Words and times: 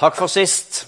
Takk 0.00 0.14
for 0.16 0.32
sist. 0.32 0.86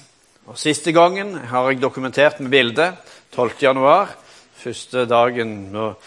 Og 0.48 0.56
Siste 0.56 0.88
gangen 0.96 1.34
har 1.50 1.66
jeg 1.68 1.82
dokumentert 1.82 2.38
med 2.40 2.48
bilde. 2.50 2.86
12. 3.34 3.50
januar. 3.60 4.14
Første 4.56 5.04
dagen 5.04 5.68
når 5.68 5.98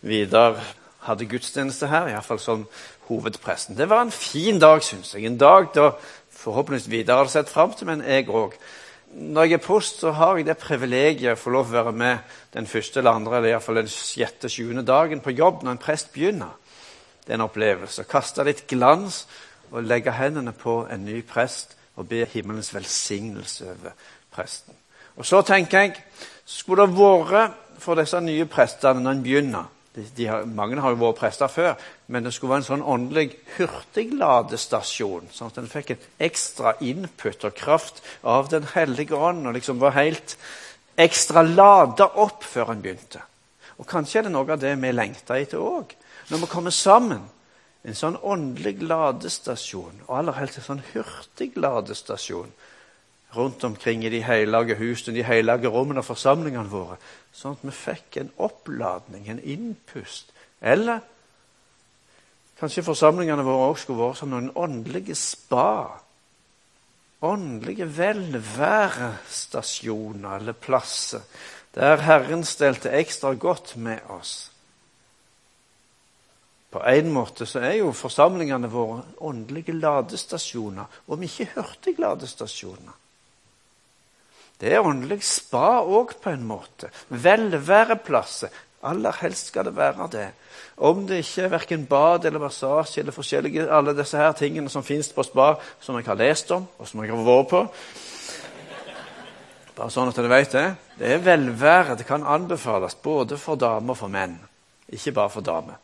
Vidar 0.00 0.56
hadde 1.04 1.28
gudstjeneste 1.28 1.90
her, 1.92 2.08
iallfall 2.08 2.40
som 2.40 2.62
hovedpresten. 3.10 3.76
Det 3.76 3.90
var 3.90 4.00
en 4.06 4.14
fin 4.16 4.56
dag, 4.58 4.80
syns 4.80 5.12
jeg. 5.12 5.26
En 5.28 5.36
dag 5.36 5.68
da 5.76 5.90
forhåpentligvis 6.30 6.88
Vidar 6.88 7.20
hadde 7.20 7.34
sett 7.34 7.52
fram 7.52 7.76
til, 7.76 7.90
men 7.92 8.00
jeg 8.00 8.30
òg. 8.32 8.56
Når 9.12 9.50
jeg 9.50 9.60
er 9.60 9.64
prost, 9.68 10.00
så 10.00 10.16
har 10.16 10.40
jeg 10.40 10.48
det 10.48 10.56
privilegiet 10.64 11.36
å 11.36 11.42
få 11.44 11.52
lov 11.52 11.68
å 11.68 11.76
være 11.76 11.92
med 11.92 12.34
den 12.56 12.66
første 12.66 13.04
eller 13.04 13.20
andre, 13.20 13.36
eller 13.42 13.52
iallfall 13.52 13.82
den 13.82 13.92
sjette, 13.92 14.48
sjuende 14.48 14.88
dagen 14.88 15.20
på 15.20 15.36
jobb 15.36 15.68
når 15.68 15.76
en 15.76 15.84
prest 15.84 16.14
begynner. 16.16 16.56
Det 17.26 17.36
er 17.36 17.42
en 17.42 17.48
opplevelse. 17.50 18.08
Kaste 18.08 18.48
litt 18.48 18.64
glans 18.72 19.26
og 19.68 19.84
legge 19.84 20.16
hendene 20.16 20.56
på 20.56 20.86
en 20.88 21.04
ny 21.04 21.20
prest 21.28 21.76
og 21.96 22.08
be 22.08 22.24
himmelens 22.30 22.72
velsignelse 22.74 23.70
over 23.70 23.94
presten. 24.34 24.74
Og 25.16 25.26
så 25.26 25.42
tenker 25.46 25.80
jeg 25.80 25.94
skulle 26.44 26.86
det 26.86 26.98
vært 26.98 27.60
for 27.82 27.98
disse 27.98 28.18
nye 28.20 28.46
prestene 28.50 29.02
når 29.02 29.16
en 29.16 29.24
begynner 29.24 29.70
de, 29.94 30.02
de 30.16 30.26
har, 30.26 30.46
Mange 30.50 30.80
har 30.82 30.94
jo 30.94 30.98
vært 30.98 31.20
prester 31.20 31.50
før, 31.50 31.74
men 32.10 32.26
det 32.26 32.32
skulle 32.34 32.50
være 32.50 32.64
en 32.64 32.66
sånn 32.66 32.86
åndelig 32.94 33.28
hurtigladestasjon. 33.56 35.28
Sånn 35.30 35.52
at 35.52 35.60
en 35.62 35.70
fikk 35.70 35.92
et 35.94 36.08
ekstra 36.26 36.74
input 36.82 37.46
og 37.46 37.54
kraft 37.54 38.02
av 38.26 38.50
Den 38.50 38.66
hellige 38.74 39.14
ånd 39.14 39.46
og 39.46 39.54
liksom 39.54 39.78
var 39.82 39.94
helt 39.94 40.34
ekstra 40.98 41.44
lada 41.46 42.08
opp 42.22 42.42
før 42.46 42.74
en 42.74 42.82
begynte. 42.82 43.22
Og 43.78 43.86
kanskje 43.90 44.20
er 44.20 44.26
det 44.26 44.34
noe 44.34 44.50
av 44.50 44.60
det 44.62 44.74
vi 44.82 44.92
lengter 44.94 45.38
etter 45.38 45.62
òg. 45.62 45.94
Når 46.30 46.42
vi 46.42 46.50
kommer 46.50 46.74
sammen. 46.74 47.22
En 47.84 47.96
sånn 47.98 48.16
åndelig 48.24 48.78
ladestasjon, 48.82 50.02
og 50.06 50.12
aller 50.18 50.34
helst 50.38 50.58
en 50.60 50.68
sånn 50.68 50.86
hurtig 50.94 51.50
ladestasjon 51.60 52.52
rundt 53.34 53.64
omkring 53.66 54.04
i 54.04 54.12
de 54.12 54.20
hellige 54.24 54.76
husene, 54.78 55.16
de 55.16 55.24
hellige 55.26 55.68
rommene 55.72 56.00
og 56.00 56.06
forsamlingene 56.06 56.70
våre, 56.70 56.96
sånn 57.34 57.56
at 57.58 57.64
vi 57.66 57.72
fikk 57.76 58.16
en 58.22 58.30
oppladning, 58.46 59.24
en 59.28 59.42
innpust. 59.42 60.26
Eller 60.62 60.98
kanskje 62.60 62.86
forsamlingene 62.86 63.44
våre 63.44 63.68
også 63.72 63.82
skulle 63.84 64.04
vært 64.06 64.18
som 64.22 64.30
noen 64.32 64.50
åndelige 64.54 65.14
spa. 65.18 65.70
Åndelige 67.24 67.86
velværestasjoner 67.98 70.32
eller 70.38 70.52
plasser 70.52 71.22
der 71.74 71.96
Herren 72.06 72.44
stelte 72.46 72.90
ekstra 72.94 73.34
godt 73.34 73.76
med 73.76 73.98
oss. 74.08 74.53
På 76.74 76.80
en 76.90 77.12
måte 77.14 77.46
så 77.46 77.60
er 77.62 77.76
jo 77.78 77.92
forsamlingene 77.94 78.66
våre 78.66 79.04
åndelige 79.22 79.76
ladestasjoner, 79.78 80.88
om 81.06 81.20
ikke 81.22 81.52
hurtigladestasjoner. 81.54 82.96
Det 84.58 84.72
er 84.72 84.82
åndelig 84.82 85.20
spa 85.22 85.84
òg, 85.86 86.16
på 86.18 86.32
en 86.32 86.42
måte. 86.48 86.90
Velværeplasser. 87.14 88.50
Aller 88.90 89.14
helst 89.20 89.52
skal 89.52 89.68
det 89.68 89.76
være 89.76 90.08
det. 90.10 90.26
Om 90.82 91.06
det 91.06 91.20
ikke 91.22 91.44
er 91.44 91.52
verken 91.52 91.86
bad 91.86 92.26
eller 92.26 92.42
massasje 92.42 93.04
eller 93.04 93.14
forskjellige, 93.14 93.68
alle 93.70 93.94
disse 93.94 94.18
her 94.18 94.34
tingene 94.34 94.70
som 94.70 94.82
fins 94.82 95.12
på 95.14 95.22
spa, 95.22 95.52
som 95.80 95.94
jeg 96.00 96.08
har 96.10 96.18
lest 96.18 96.50
om, 96.58 96.66
og 96.78 96.90
som 96.90 97.04
jeg 97.04 97.14
har 97.14 97.22
vært 97.22 97.48
på 97.54 97.62
Bare 99.74 99.90
sånn 99.90 100.10
at 100.10 100.18
dere 100.18 100.30
vet 100.30 100.52
det. 100.54 100.66
Det 100.98 101.08
er 101.10 101.22
velvære. 101.22 101.96
Det 101.98 102.06
kan 102.06 102.26
anbefales 102.26 102.94
både 103.02 103.38
for 103.38 103.58
damer 103.58 103.94
og 103.94 103.98
for 103.98 104.10
menn. 104.10 104.36
Ikke 104.86 105.14
bare 105.14 105.32
for 105.34 105.42
damer. 105.42 105.80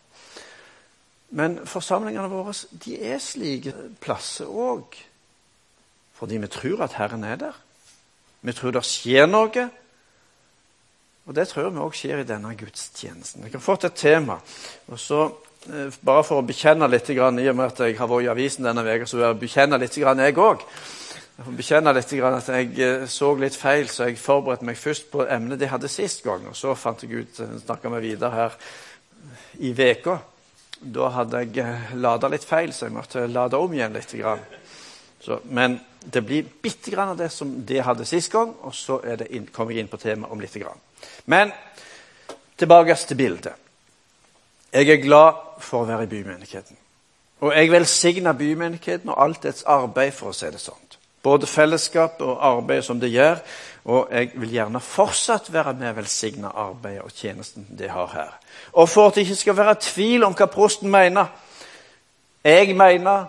Men 1.37 1.61
forsamlingene 1.69 2.31
våre 2.31 2.55
de 2.85 2.97
er 3.13 3.21
slike 3.23 3.75
plasser 4.03 4.51
òg. 4.51 4.97
Fordi 6.19 6.41
vi 6.43 6.51
tror 6.53 6.83
at 6.85 6.97
Herren 6.99 7.25
er 7.25 7.37
der. 7.41 7.61
Vi 8.41 8.53
tror 8.57 8.75
det 8.75 8.83
skjer 8.89 9.29
noe. 9.31 9.69
Og 11.29 11.37
det 11.37 11.47
tror 11.49 11.71
vi 11.71 11.85
òg 11.85 11.95
skjer 11.95 12.23
i 12.23 12.27
denne 12.29 12.51
gudstjenesten. 12.59 13.45
Jeg 13.47 13.55
har 13.55 13.63
fått 13.63 13.87
et 13.87 13.95
tema. 13.95 14.41
og 14.91 14.99
så 14.99 15.21
eh, 15.71 15.93
Bare 16.03 16.25
for 16.27 16.41
å 16.41 16.47
bekjenne 16.47 16.89
litt, 16.91 17.11
i 17.11 17.21
og 17.21 17.37
med 17.37 17.67
at 17.67 17.85
jeg 17.85 17.99
har 17.99 18.11
vært 18.11 18.27
i 18.27 18.33
avisen 18.33 18.67
denne 18.67 18.83
uka, 18.83 19.07
så 19.07 19.17
vil 19.17 19.27
jeg 19.29 19.41
bekjenne 19.45 19.79
litt, 19.79 19.97
jeg 19.97 20.39
òg. 20.39 20.67
Jeg 21.41 22.23
at 22.27 22.49
jeg 22.49 22.75
eh, 22.85 23.07
så 23.09 23.31
litt 23.39 23.57
feil, 23.57 23.89
så 23.89 24.11
jeg 24.11 24.19
forberedte 24.21 24.67
meg 24.67 24.77
først 24.77 25.07
på 25.13 25.25
emnet 25.25 25.61
de 25.61 25.71
hadde 25.71 25.89
sist 25.89 26.25
gang. 26.25 26.43
Og 26.51 26.57
så 26.57 26.75
fant 26.75 27.01
jeg 27.05 27.23
ut, 27.23 27.41
eh, 27.41 27.55
snakka 27.63 27.89
med 27.89 28.03
Vidar 28.03 28.35
her 28.35 28.59
i 29.61 29.73
veka. 29.73 30.19
Da 30.81 31.11
hadde 31.13 31.43
jeg 31.45 31.97
lada 32.01 32.29
litt 32.33 32.45
feil, 32.49 32.73
så 32.73 32.87
jeg 32.89 32.95
måtte 32.97 33.27
lade 33.29 33.59
om 33.61 33.73
igjen 33.75 33.93
litt. 33.93 34.15
Så, 35.21 35.41
men 35.53 35.77
det 36.01 36.23
blir 36.25 36.47
bitte 36.63 36.91
grann 36.91 37.13
av 37.13 37.19
det 37.21 37.29
som 37.33 37.53
det 37.69 37.83
hadde 37.85 38.07
sist 38.09 38.33
gang, 38.33 38.55
og 38.65 38.75
så 38.75 39.01
kommer 39.53 39.75
jeg 39.75 39.85
inn 39.85 39.91
på 39.93 40.01
temaet 40.01 40.33
om 40.33 40.41
litt. 40.41 40.57
Grann. 40.57 40.81
Men 41.29 41.53
tilbake 42.57 42.97
til 42.97 43.17
bildet. 43.17 43.53
Jeg 44.73 44.89
er 44.89 45.03
glad 45.03 45.61
for 45.61 45.83
å 45.83 45.89
være 45.89 46.07
i 46.07 46.11
bymenigheten. 46.11 46.77
Og 47.41 47.55
jeg 47.57 47.73
velsigner 47.73 48.37
bymenigheten 48.37 49.11
og 49.11 49.21
alt 49.21 49.43
dets 49.49 49.65
arbeid, 49.69 50.13
for 50.17 50.31
å 50.31 50.37
si 50.37 50.49
det 50.53 50.61
sånn. 50.61 50.90
Både 51.23 51.47
fellesskap 51.47 52.21
og 52.25 52.39
arbeidet 52.47 52.85
som 52.85 53.01
det 53.01 53.13
gjør. 53.13 53.43
Og 53.85 54.09
jeg 54.13 54.31
vil 54.35 54.53
gjerne 54.55 54.81
fortsatt 54.81 55.53
være 55.53 55.75
med 55.75 55.89
og 55.93 55.97
velsigne 55.97 56.49
arbeidet 56.49 57.05
og 57.05 57.13
tjenesten 57.17 57.67
de 57.79 57.89
har 57.89 58.11
her. 58.13 58.33
Og 58.73 58.89
for 58.89 59.09
at 59.09 59.15
det 59.15 59.27
ikke 59.27 59.41
skal 59.41 59.57
være 59.57 59.77
tvil 59.81 60.25
om 60.25 60.37
hva 60.37 60.47
prosten 60.47 60.91
mener 60.91 61.27
Jeg 62.45 62.77
mener 62.77 63.27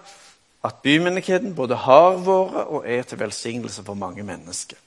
at 0.63 0.75
bymenigheten 0.83 1.55
både 1.55 1.75
har 1.75 2.21
vært 2.21 2.67
og 2.67 2.83
er 2.85 3.03
til 3.03 3.19
velsignelse 3.19 3.83
for 3.83 3.93
mange 3.93 4.23
mennesker. 4.23 4.77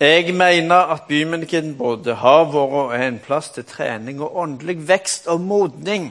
Jeg 0.00 0.34
mener 0.34 0.90
at 0.90 1.02
bymenigheten 1.08 1.76
både 1.78 2.14
har 2.14 2.44
vært 2.50 2.74
og 2.74 2.94
er 2.96 3.06
en 3.06 3.20
plass 3.22 3.52
til 3.54 3.64
trening 3.64 4.22
og 4.22 4.36
åndelig 4.36 4.88
vekst 4.88 5.26
og 5.30 5.40
modning. 5.40 6.10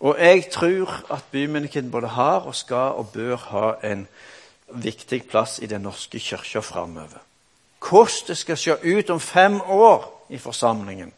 Og 0.00 0.16
jeg 0.20 0.48
tror 0.52 1.12
at 1.12 1.24
bymenigheten 1.32 1.90
både 1.90 2.08
har 2.08 2.40
og 2.48 2.54
skal 2.54 2.98
og 3.00 3.08
bør 3.14 3.36
ha 3.36 3.92
en 3.92 4.08
viktig 4.68 5.22
plass 5.30 5.58
i 5.58 5.66
Den 5.66 5.80
norske 5.80 6.18
kirka 6.18 6.60
framover. 6.60 7.22
Hvordan 7.88 8.28
det 8.28 8.36
skal 8.36 8.56
se 8.56 8.76
ut 8.98 9.10
om 9.10 9.20
fem 9.20 9.60
år 9.60 10.26
i 10.30 10.38
forsamlingen 10.38 11.12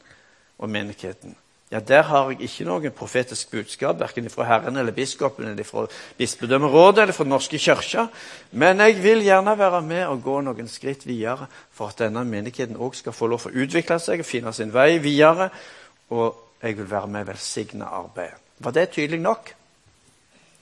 og 0.59 0.71
menigheten, 0.71 1.37
ja, 1.71 1.81
Der 1.81 2.03
har 2.03 2.31
jeg 2.31 2.41
ikke 2.41 2.65
noe 2.65 2.91
profetisk 2.91 3.51
budskap, 3.51 3.99
verken 4.01 4.31
fra 4.31 4.45
Herren 4.49 4.77
eller 4.77 4.93
biskopen, 4.93 5.45
eller 5.49 5.65
fra 5.65 5.85
bispedømmerådet 6.17 7.03
eller 7.03 7.13
fra 7.13 7.25
Den 7.25 7.31
norske 7.31 7.59
kirke. 7.59 8.07
Men 8.53 8.81
jeg 8.81 9.03
vil 9.03 9.23
gjerne 9.23 9.59
være 9.59 9.83
med 9.83 10.07
og 10.07 10.23
gå 10.23 10.41
noen 10.41 10.69
skritt 10.69 11.07
videre 11.07 11.47
for 11.71 11.93
at 11.93 11.99
denne 11.99 12.25
menigheten 12.25 12.77
òg 12.77 12.97
skal 12.97 13.13
få 13.13 13.27
lov 13.27 13.47
å 13.47 13.53
utvikle 13.53 14.01
seg 14.01 14.25
og 14.25 14.31
finne 14.31 14.53
sin 14.53 14.73
vei 14.73 14.97
videre. 14.99 15.51
Og 16.11 16.57
jeg 16.63 16.79
vil 16.79 16.91
være 16.91 17.07
med 17.07 17.27
og 17.27 17.35
velsigne 17.35 17.85
arbeidet. 17.85 18.48
Var 18.59 18.73
det 18.73 18.87
tydelig 18.93 19.21
nok? 19.21 19.55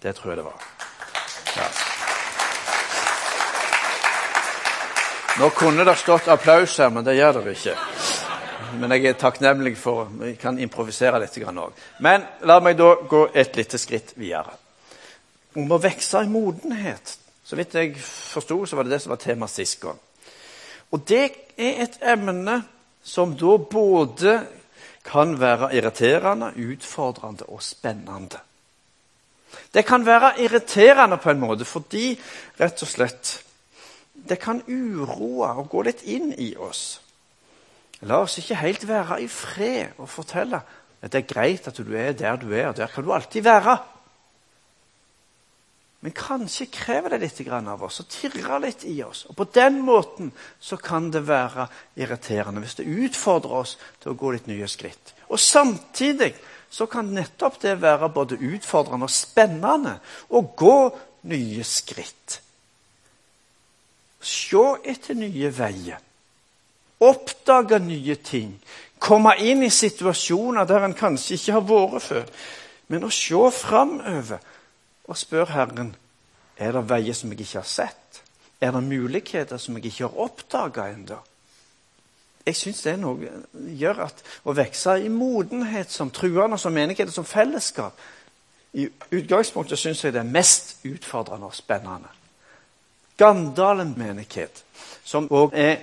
Det 0.02 0.14
tror 0.16 0.32
jeg 0.32 0.36
det 0.36 0.44
var. 0.44 0.64
Ja. 1.56 1.68
Nå 5.40 5.50
kunne 5.52 5.84
det 5.84 5.98
stått 6.00 6.28
applaus 6.32 6.78
her, 6.78 6.88
men 6.92 7.04
det 7.04 7.18
gjør 7.18 7.40
det 7.42 7.56
ikke 7.56 7.76
men 8.76 8.92
jeg 8.92 9.10
er 9.10 9.18
takknemlig 9.18 9.76
for 9.78 10.10
Jeg 10.22 10.38
kan 10.40 10.58
improvisere 10.58 11.20
litt 11.22 11.36
òg. 11.38 11.72
Men 12.00 12.24
la 12.42 12.60
meg 12.60 12.76
da 12.78 12.94
gå 13.08 13.28
et 13.34 13.56
lite 13.56 13.78
skritt 13.78 14.14
videre. 14.16 14.56
Om 15.56 15.72
å 15.72 15.80
vokse 15.80 16.22
i 16.24 16.28
modenhet. 16.30 17.16
Så 17.44 17.56
vidt 17.56 17.74
jeg 17.74 17.94
forsto, 18.00 18.64
så 18.66 18.76
var 18.76 18.84
det 18.84 18.96
det 18.96 19.02
som 19.04 19.14
var 19.14 19.22
temaet 19.22 19.54
sist 19.54 19.80
gang. 19.80 19.98
Og 20.90 21.04
det 21.08 21.30
er 21.56 21.82
et 21.86 21.98
emne 22.02 22.60
som 23.06 23.34
da 23.38 23.56
både 23.56 24.40
kan 25.06 25.36
være 25.40 25.70
irriterende, 25.76 26.52
utfordrende 26.56 27.46
og 27.48 27.62
spennende. 27.62 28.42
Det 29.74 29.84
kan 29.86 30.06
være 30.06 30.34
irriterende 30.42 31.16
på 31.16 31.30
en 31.30 31.40
måte 31.40 31.64
fordi 31.64 32.14
rett 32.60 32.82
og 32.82 32.90
slett 32.90 33.42
det 34.28 34.38
kan 34.42 34.62
uroe 34.66 35.48
og 35.60 35.68
gå 35.70 35.82
litt 35.86 36.02
inn 36.08 36.32
i 36.32 36.54
oss. 36.58 37.00
La 38.08 38.18
oss 38.24 38.38
ikke 38.40 38.58
helt 38.60 38.86
være 38.88 39.20
i 39.22 39.28
fred 39.30 40.00
og 40.02 40.08
fortelle 40.10 40.60
at 41.00 41.12
det 41.12 41.22
er 41.22 41.28
greit 41.30 41.68
at 41.68 41.78
du 41.78 41.92
er 41.94 42.16
der 42.16 42.36
du 42.40 42.50
er, 42.52 42.68
og 42.68 42.76
der 42.76 42.90
kan 42.90 43.04
du 43.04 43.12
alltid 43.12 43.44
være. 43.46 43.76
Men 46.04 46.12
kanskje 46.12 46.68
krever 46.70 47.14
det 47.14 47.22
litt 47.24 47.40
av 47.48 47.82
oss 47.82 48.00
å 48.00 48.08
tirre 48.10 48.58
litt 48.60 48.84
i 48.84 48.98
oss. 49.02 49.24
Og 49.30 49.36
På 49.36 49.44
den 49.44 49.80
måten 49.80 50.32
så 50.60 50.76
kan 50.76 51.10
det 51.10 51.24
være 51.26 51.68
irriterende 51.96 52.60
hvis 52.60 52.76
det 52.78 52.86
utfordrer 52.86 53.54
oss 53.62 53.76
til 54.02 54.12
å 54.12 54.18
gå 54.18 54.34
litt 54.34 54.46
nye 54.46 54.68
skritt. 54.68 55.14
Og 55.28 55.40
Samtidig 55.40 56.34
så 56.70 56.86
kan 56.86 57.14
nettopp 57.14 57.60
det 57.62 57.78
være 57.80 58.10
både 58.12 58.36
utfordrende 58.36 59.08
og 59.08 59.14
spennende 59.14 59.98
å 60.28 60.42
gå 60.56 60.78
nye 61.30 61.64
skritt. 61.64 62.40
Se 64.20 64.64
etter 64.84 65.16
nye 65.16 65.50
veier. 65.54 66.02
Oppdage 67.06 67.78
nye 67.80 68.16
ting. 68.16 68.54
Komme 68.98 69.34
inn 69.44 69.62
i 69.62 69.70
situasjoner 69.70 70.66
der 70.68 70.86
en 70.86 70.96
kanskje 70.96 71.36
ikke 71.36 71.56
har 71.56 71.66
vært 71.68 72.04
før. 72.04 72.28
Men 72.88 73.04
å 73.06 73.10
se 73.12 73.42
framover 73.52 74.42
og 75.06 75.16
spør 75.18 75.52
Herren 75.54 75.94
Er 76.56 76.72
det 76.72 76.88
veier 76.88 77.14
som 77.14 77.30
jeg 77.32 77.40
ikke 77.40 77.58
har 77.58 77.68
sett? 77.68 78.22
Er 78.60 78.72
det 78.72 78.82
muligheter 78.82 79.58
som 79.60 79.76
jeg 79.76 79.90
ikke 79.90 80.08
har 80.08 80.20
oppdaga 80.24 80.86
ennå? 80.92 81.18
Jeg 82.46 82.56
syns 82.56 82.82
det 82.82 82.92
er 82.92 83.00
noe 83.02 83.30
gjør 83.76 84.04
at 84.06 84.22
å 84.46 84.54
vokse 84.54 84.94
i 85.02 85.10
modenhet 85.10 85.90
som 85.90 86.12
truende, 86.14 86.58
som 86.58 86.72
menighet 86.72 87.10
som 87.12 87.26
fellesskap 87.26 87.98
I 88.72 88.86
utgangspunktet 89.10 89.78
syns 89.78 90.04
jeg 90.04 90.12
det 90.12 90.20
er 90.20 90.30
mest 90.30 90.84
utfordrende 90.84 91.48
og 91.48 91.54
spennende. 91.56 92.10
Gandalen 93.16 93.94
menighet, 93.96 94.64
som 95.04 95.28
òg 95.32 95.54
er 95.56 95.78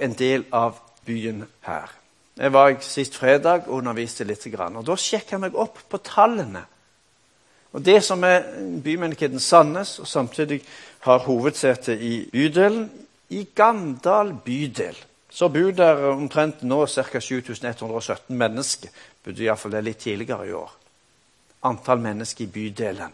en 0.00 0.14
del 0.16 0.46
av 0.52 0.78
byen 1.04 1.44
her. 1.66 1.92
Jeg 2.38 2.52
var 2.52 2.76
sist 2.80 3.16
fredag 3.18 3.66
og 3.66 3.82
underviste 3.82 4.24
litt. 4.24 4.46
og 4.46 4.86
Da 4.86 4.96
sjekka 4.96 5.36
jeg 5.36 5.40
meg 5.40 5.54
opp 5.54 5.78
på 5.90 5.98
tallene. 5.98 6.64
Og 7.72 7.84
Det 7.84 8.04
som 8.04 8.24
er 8.24 8.42
bymenigheten 8.84 9.40
Sandnes, 9.40 9.98
og 9.98 10.06
samtidig 10.06 10.62
har 11.00 11.18
hovedsete 11.18 11.98
i 12.00 12.30
bydelen, 12.32 12.90
i 13.28 13.46
Gandal 13.54 14.32
bydel, 14.44 14.96
så 15.30 15.48
bor 15.48 15.70
der 15.70 16.06
omtrent 16.10 16.62
nå 16.62 16.86
ca. 16.86 17.20
7117 17.20 18.36
mennesker. 18.36 18.88
Bodde 19.24 19.44
iallfall 19.44 19.72
det 19.76 19.84
litt 19.84 20.00
tidligere 20.00 20.48
i 20.48 20.52
år. 20.56 20.72
Antall 21.68 22.00
mennesker 22.00 22.44
i 22.46 22.52
bydelen 22.52 23.12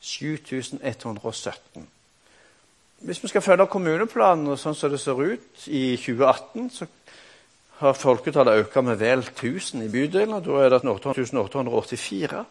7117. 0.00 1.86
Hvis 2.98 3.22
vi 3.22 3.28
skal 3.30 3.42
følge 3.42 3.68
kommuneplanen 3.70 4.56
sånn 4.58 4.74
som 4.74 4.90
det 4.90 4.98
ser 5.00 5.20
ut 5.22 5.66
i 5.70 5.96
2018, 5.96 6.70
så 6.74 6.86
har 7.78 7.94
folketallet 7.94 8.64
økt 8.64 8.78
med 8.82 8.98
vel 8.98 9.22
1000 9.22 9.84
i 9.86 9.90
bydelen. 9.92 10.34
og 10.34 10.44
Da 10.44 10.64
er 10.64 10.74
det 10.74 10.82
8884. 10.82 12.44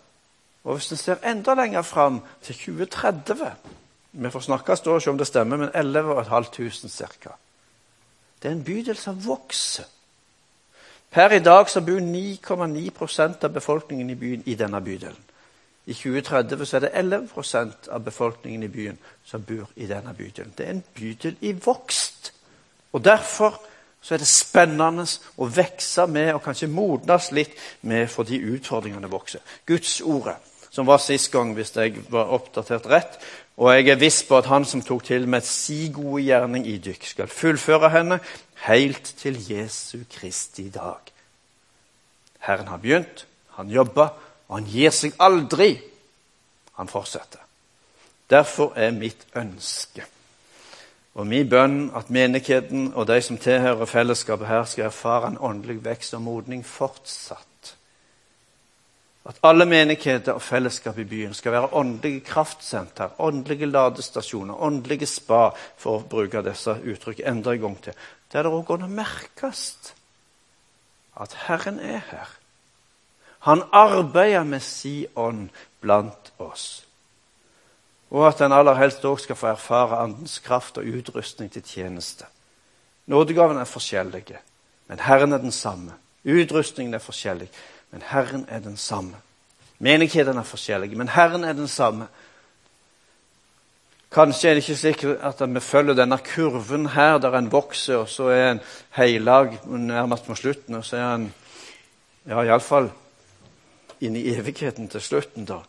Og 0.67 0.75
hvis 0.75 0.91
en 0.91 0.99
ser 0.99 1.23
enda 1.23 1.53
lenger 1.55 1.81
fram, 1.81 2.21
til 2.43 2.55
2030 2.55 3.51
Vi 4.11 4.29
får 4.29 4.39
snakkes 4.39 4.81
da 4.81 4.89
og 4.89 5.01
se 5.01 5.09
om 5.09 5.17
det 5.17 5.27
stemmer, 5.27 5.57
men 5.57 5.69
11500 5.75 6.89
ca. 6.89 7.35
Det 8.41 8.49
er 8.49 8.55
en 8.55 8.63
bydel 8.63 8.97
som 8.97 9.19
vokser. 9.25 9.85
Per 11.11 11.31
i 11.31 11.39
dag 11.39 11.69
så 11.69 11.81
bor 11.81 11.99
9,9% 11.99 13.43
av 13.43 13.53
befolkningen 13.53 14.09
i 14.09 14.15
byen 14.15 14.43
i 14.45 14.55
denne 14.55 14.81
bydelen. 14.81 15.23
I 15.85 15.93
2030 15.93 16.65
så 16.65 16.77
er 16.77 16.79
det 16.79 16.91
11% 16.93 17.89
av 17.91 18.03
befolkningen 18.03 18.63
i 18.63 18.67
byen 18.67 18.97
som 19.25 19.43
bor 19.43 19.69
i 19.75 19.87
denne 19.87 20.13
bydelen. 20.13 20.53
Det 20.57 20.65
er 20.65 20.71
en 20.71 20.83
bydel 20.93 21.37
i 21.41 21.51
vokst. 21.65 22.33
Og 22.91 23.05
Derfor 23.05 23.61
så 24.01 24.13
er 24.13 24.17
det 24.17 24.27
spennende 24.27 25.05
å 25.37 25.47
vokse 25.47 26.05
med 26.07 26.33
og 26.33 26.43
kanskje 26.43 26.67
modnes 26.67 27.31
litt 27.31 27.55
med 27.81 28.07
for 28.11 28.23
de 28.23 28.39
utfordringene 28.53 29.09
vokser. 29.11 29.39
Guds 29.65 30.01
ordet, 30.01 30.35
som 30.77 30.87
var 30.87 31.01
sist 31.01 31.31
gang, 31.33 31.55
hvis 31.57 31.73
jeg 31.75 32.03
var 32.13 32.29
oppdatert 32.37 32.85
rett. 32.89 33.17
Og 33.57 33.71
jeg 33.73 33.89
er 33.89 34.01
viss 34.01 34.21
på 34.27 34.37
at 34.37 34.49
han 34.51 34.65
som 34.69 34.83
tok 34.85 35.07
til 35.07 35.25
med 35.29 35.45
si 35.45 35.87
gode 35.93 36.21
gjerning 36.27 36.67
i 36.69 36.77
dykk, 36.77 37.07
skal 37.15 37.31
fullføre 37.33 37.89
henne 37.95 38.19
helt 38.67 39.09
til 39.17 39.39
Jesu 39.41 40.03
Kristi 40.13 40.69
dag. 40.73 41.09
Herren 42.45 42.69
har 42.69 42.83
begynt, 42.83 43.25
han 43.57 43.73
jobber, 43.73 44.13
og 44.47 44.59
han 44.59 44.69
gir 44.69 44.93
seg 44.93 45.17
aldri. 45.19 45.73
Han 46.77 46.91
fortsetter. 46.91 47.41
Derfor 48.29 48.77
er 48.77 48.93
mitt 48.93 49.25
ønske 49.35 50.05
og 51.17 51.25
min 51.25 51.49
bønn 51.49 51.77
at 51.97 52.11
menigheten 52.13 52.91
og 52.93 53.07
de 53.09 53.17
som 53.25 53.39
tilhører 53.41 53.89
fellesskapet 53.89 54.47
her, 54.47 54.63
skal 54.69 54.91
erfare 54.91 55.31
en 55.31 55.39
åndelig 55.41 55.79
vekst 55.85 56.13
og 56.13 56.21
modning 56.21 56.61
fortsatt. 56.65 57.56
At 59.27 59.39
alle 59.43 59.65
menigheter 59.67 60.37
og 60.37 60.41
fellesskap 60.41 60.97
i 60.97 61.05
byen 61.07 61.33
skal 61.35 61.51
være 61.51 61.73
åndelige 61.75 62.23
kraftsenter, 62.29 63.09
åndelige 63.19 63.67
ladestasjoner, 63.67 64.55
åndelige 64.63 65.09
spa, 65.09 65.49
for 65.77 65.99
å 65.99 66.07
bruke 66.07 66.43
disse 66.45 66.77
uttrykk 66.79 67.25
enda 67.27 67.51
en 67.51 67.65
gang 67.65 67.77
til. 67.83 67.97
Der 68.31 68.47
det 68.47 68.53
òg 68.55 68.65
går 68.69 68.87
å 68.87 68.91
merkes 68.91 69.93
at 71.17 71.35
Herren 71.47 71.79
er 71.79 72.03
her. 72.11 72.31
Han 73.39 73.63
arbeider 73.71 74.43
med 74.43 74.63
si 74.63 75.05
ånd 75.15 75.49
blant 75.81 76.31
oss. 76.39 76.85
Og 78.09 78.27
at 78.27 78.41
en 78.41 78.55
aller 78.55 78.79
helst 78.79 79.05
òg 79.05 79.19
skal 79.19 79.35
få 79.35 79.51
erfare 79.51 79.99
Andens 79.99 80.39
kraft 80.39 80.79
og 80.79 80.87
utrustning 80.87 81.51
til 81.51 81.63
tjeneste. 81.63 82.25
Nådegavene 83.07 83.63
er 83.63 83.71
forskjellige, 83.71 84.39
men 84.87 84.99
Herren 84.99 85.33
er 85.33 85.43
den 85.43 85.51
samme. 85.51 85.95
Utrustningen 86.27 86.93
er 86.93 87.03
forskjellig, 87.03 87.47
men 87.91 88.03
Herren 88.05 88.45
er 88.49 88.59
den 88.59 88.77
samme. 88.77 89.15
Menighetene 89.79 90.41
er 90.41 90.47
forskjellige, 90.47 90.97
men 90.97 91.09
Herren 91.13 91.43
er 91.43 91.53
den 91.53 91.67
samme. 91.67 92.07
Kanskje 94.11 94.49
er 94.49 94.55
det 94.55 94.63
ikke 94.63 94.79
sikkert 94.79 95.23
at 95.27 95.41
vi 95.53 95.59
følger 95.59 95.97
denne 95.97 96.17
kurven 96.23 96.87
her, 96.95 97.17
der 97.17 97.37
en 97.37 97.51
vokser, 97.51 97.97
og 97.97 98.09
så 98.09 98.29
er 98.31 98.51
en 98.51 98.61
heilag 98.95 99.59
nærmest 99.65 100.25
på 100.25 100.35
slutten, 100.35 100.75
og 100.75 100.85
så 100.85 100.97
er 100.97 101.15
en 101.15 101.33
ja, 102.27 102.41
iallfall 102.41 102.89
inn 104.01 104.15
i 104.15 104.29
evigheten 104.31 104.87
til 104.87 105.01
slutten, 105.01 105.45
da. 105.45 105.59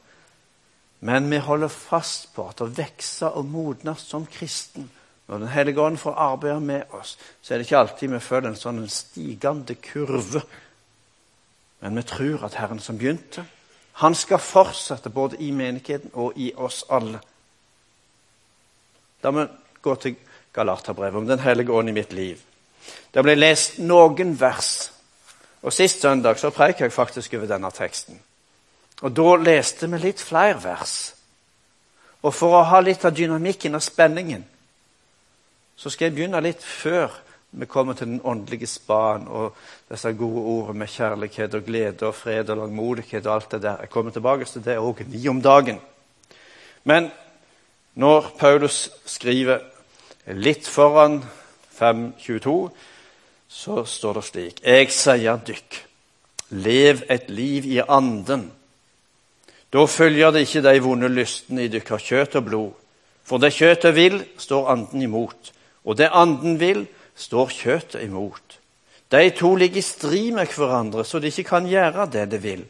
Men 1.00 1.30
vi 1.30 1.38
holder 1.42 1.68
fast 1.68 2.30
på 2.34 2.48
at 2.50 2.62
å 2.62 2.70
vokse 2.74 3.28
og 3.28 3.46
modnes 3.46 4.00
som 4.02 4.24
kristen 4.26 4.88
Når 5.28 5.38
Den 5.38 5.48
hellige 5.52 5.80
ånd 5.80 5.98
får 6.00 6.14
arbeide 6.16 6.60
med 6.60 6.94
oss, 6.96 7.18
så 7.42 7.52
er 7.52 7.58
det 7.58 7.66
ikke 7.66 7.78
alltid 7.78 8.10
vi 8.14 8.20
føler 8.24 8.48
en 8.48 8.56
sånn 8.56 8.78
stigende 8.88 9.74
kurve. 9.74 10.40
Men 11.80 11.96
vi 11.96 12.02
tror 12.02 12.44
at 12.44 12.54
Herren 12.54 12.80
som 12.80 12.98
begynte, 12.98 13.44
han 13.92 14.14
skal 14.14 14.38
fortsette 14.38 15.10
både 15.10 15.36
i 15.42 15.50
menigheten 15.50 16.10
og 16.14 16.32
i 16.36 16.52
oss 16.56 16.84
alle. 16.90 17.20
Da 19.22 19.30
må 19.30 19.44
vi 19.44 19.82
gå 19.82 19.94
til 19.94 20.16
Galaterbrevet 20.54 21.18
om 21.18 21.26
Den 21.26 21.38
hellige 21.38 21.72
ånd 21.72 21.88
i 21.88 21.92
mitt 21.92 22.12
liv. 22.12 22.38
Det 23.14 23.22
ble 23.22 23.34
lest 23.34 23.78
noen 23.78 24.40
vers. 24.40 24.92
Og 25.62 25.72
Sist 25.72 26.00
søndag 26.00 26.38
så 26.38 26.50
preiket 26.50 26.80
jeg 26.80 26.92
faktisk 26.92 27.34
over 27.34 27.46
denne 27.46 27.70
teksten. 27.70 28.20
Og 29.02 29.16
Da 29.16 29.36
leste 29.36 29.86
vi 29.86 29.98
litt 29.98 30.20
flere 30.20 30.62
vers. 30.62 31.14
Og 32.22 32.34
for 32.34 32.58
å 32.58 32.66
ha 32.66 32.80
litt 32.80 33.04
av 33.04 33.14
dynamikken 33.14 33.74
og 33.74 33.82
spenningen, 33.82 34.44
så 35.76 35.90
skal 35.90 36.08
jeg 36.08 36.14
begynne 36.14 36.40
litt 36.42 36.62
før 36.64 37.10
vi 37.50 37.66
kommer 37.66 37.92
til 37.92 38.06
den 38.06 38.20
åndelige 38.24 38.66
span 38.66 39.28
og 39.28 39.56
disse 39.90 40.12
gode 40.12 40.42
ordene 40.44 40.78
med 40.78 40.90
kjærlighet 40.92 41.54
og 41.54 41.64
glede 41.64 42.06
og 42.06 42.14
fred 42.14 42.50
og 42.50 42.56
langmodighet 42.56 43.26
og 43.26 43.34
alt 43.34 43.50
det 43.52 43.62
der. 43.62 43.76
Jeg 43.80 43.90
kommer 43.90 44.12
tilbake 44.12 44.44
til 44.44 44.64
det 44.64 44.76
òg 44.78 45.02
ni 45.08 45.28
om 45.28 45.42
dagen. 45.42 45.80
Men 46.84 47.10
når 47.94 48.34
Paulus 48.38 48.90
skriver 49.06 49.58
litt 50.26 50.68
foran 50.68 51.24
5.22, 51.80 52.68
så 53.48 53.84
står 53.84 54.12
det 54.12 54.24
slik 54.24 54.60
Jeg 54.64 54.92
sier 54.92 55.40
dykk, 55.46 55.84
lev 56.50 57.02
et 57.08 57.30
liv 57.30 57.64
i 57.64 57.80
anden 57.88 58.52
da 59.72 59.84
følger 59.84 60.30
det 60.32 60.46
ikke 60.46 60.62
de 60.64 60.80
vonde 60.80 61.08
lystene 61.12 61.66
i 61.66 61.68
dykkar 61.68 62.00
kjøtt 62.00 62.38
og 62.40 62.44
blod. 62.44 62.70
For 63.28 63.40
det 63.40 63.52
kjøttet 63.52 63.94
vil, 63.94 64.22
står 64.40 64.70
anden 64.72 65.02
imot. 65.02 65.52
Og 65.84 65.98
det 65.98 66.08
anden 66.12 66.56
vil, 66.60 66.86
står 67.18 67.52
kjøttet 67.54 68.04
imot. 68.06 68.58
De 69.10 69.30
to 69.34 69.54
ligger 69.56 69.80
i 69.80 69.84
strid 69.84 70.32
med 70.36 70.52
hverandre, 70.52 71.04
så 71.04 71.18
de 71.18 71.32
ikke 71.32 71.48
kan 71.48 71.68
gjøre 71.68 72.06
det 72.12 72.26
de 72.30 72.40
vil. 72.42 72.64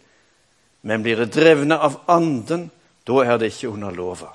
Men 0.82 1.02
blir 1.02 1.24
det 1.24 1.32
drevne 1.34 1.78
av 1.78 2.00
anden, 2.08 2.68
da 3.06 3.24
er 3.24 3.38
det 3.40 3.52
ikke 3.52 3.72
under 3.74 3.94
lova. 3.94 4.30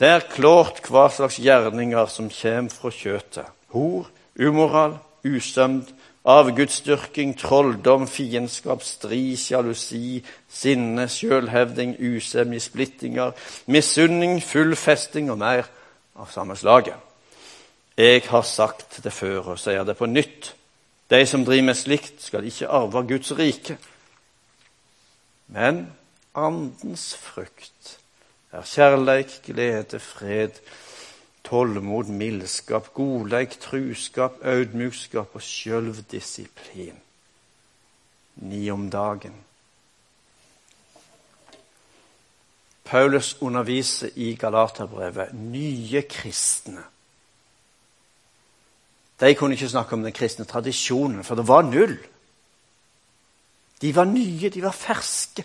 Det 0.00 0.08
er 0.08 0.28
klart 0.32 0.82
hva 0.88 1.08
slags 1.12 1.38
gjerninger 1.38 2.06
som 2.10 2.30
kommer 2.32 2.72
fra 2.72 2.90
kjøttet. 2.90 3.46
Hor, 3.74 4.08
umoral, 4.40 4.96
usømd, 5.24 5.92
Avgudsdyrking, 6.20 7.32
trolldom, 7.38 8.04
fiendskap, 8.06 8.82
strid, 8.84 9.38
sjalusi, 9.40 10.20
sinne, 10.52 11.06
sjølhevding, 11.08 11.94
usemje, 11.96 12.60
splittinger, 12.60 13.32
misunning, 13.72 14.36
full 14.44 14.76
festing 14.76 15.30
og 15.32 15.40
mer 15.40 15.64
av 16.20 16.28
samme 16.28 16.58
slaget. 16.60 17.09
Jeg 18.00 18.22
har 18.30 18.42
sagt 18.48 19.02
det 19.04 19.12
før 19.12 19.50
og 19.52 19.58
sier 19.60 19.84
det 19.84 19.92
på 19.98 20.06
nytt. 20.08 20.54
De 21.12 21.18
som 21.28 21.42
driver 21.44 21.66
med 21.66 21.76
slikt, 21.76 22.22
skal 22.24 22.46
ikke 22.48 22.68
arve 22.72 23.02
Guds 23.04 23.32
rike. 23.36 23.74
Men 25.52 25.82
andens 26.32 27.10
frukt 27.20 27.98
er 28.56 28.64
kjærleik, 28.64 29.34
glede, 29.44 30.00
fred, 30.00 30.56
tålmod, 31.44 32.08
mildskap, 32.08 32.88
godleik, 32.96 33.58
truskap, 33.60 34.38
audmjukskap 34.48 35.34
og 35.36 35.44
sjølvdisiplin. 35.44 36.96
Ni 38.48 38.70
om 38.70 38.86
dagen. 38.90 39.34
Paulus 42.84 43.36
underviser 43.40 44.08
i 44.16 44.32
Galaterbrevet 44.40 45.36
nye 45.36 46.02
kristne. 46.08 46.86
De 49.20 49.34
kunne 49.34 49.54
ikke 49.54 49.68
snakke 49.68 49.94
om 49.94 50.02
den 50.02 50.16
kristne 50.16 50.44
tradisjonen, 50.48 51.24
for 51.24 51.36
det 51.36 51.48
var 51.48 51.62
null. 51.62 51.98
De 53.80 53.94
var 53.96 54.04
nye, 54.04 54.48
de 54.48 54.62
var 54.62 54.76
ferske. 54.76 55.44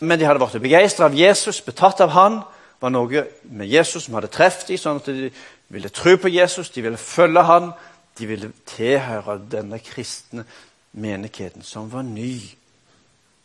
Men 0.00 0.18
de 0.18 0.24
hadde 0.24 0.40
blitt 0.40 0.62
begeistra 0.62 1.10
av 1.10 1.16
Jesus, 1.16 1.60
betatt 1.64 2.00
av 2.00 2.14
han, 2.16 2.40
var 2.80 2.92
noe 2.92 3.26
med 3.52 3.68
Jesus 3.68 4.06
som 4.06 4.16
hadde 4.16 4.30
truffet 4.32 4.70
dem, 4.70 4.80
sånn 4.80 5.00
at 5.02 5.08
de 5.12 5.28
ville 5.68 5.90
tro 5.92 6.14
på 6.16 6.32
Jesus, 6.32 6.72
de 6.72 6.84
ville 6.84 7.00
følge 7.00 7.42
han, 7.44 7.72
de 8.16 8.28
ville 8.28 8.48
tilhøre 8.68 9.36
denne 9.52 9.78
kristne 9.84 10.46
menigheten, 10.92 11.62
som 11.62 11.90
var 11.92 12.06
ny. 12.08 12.38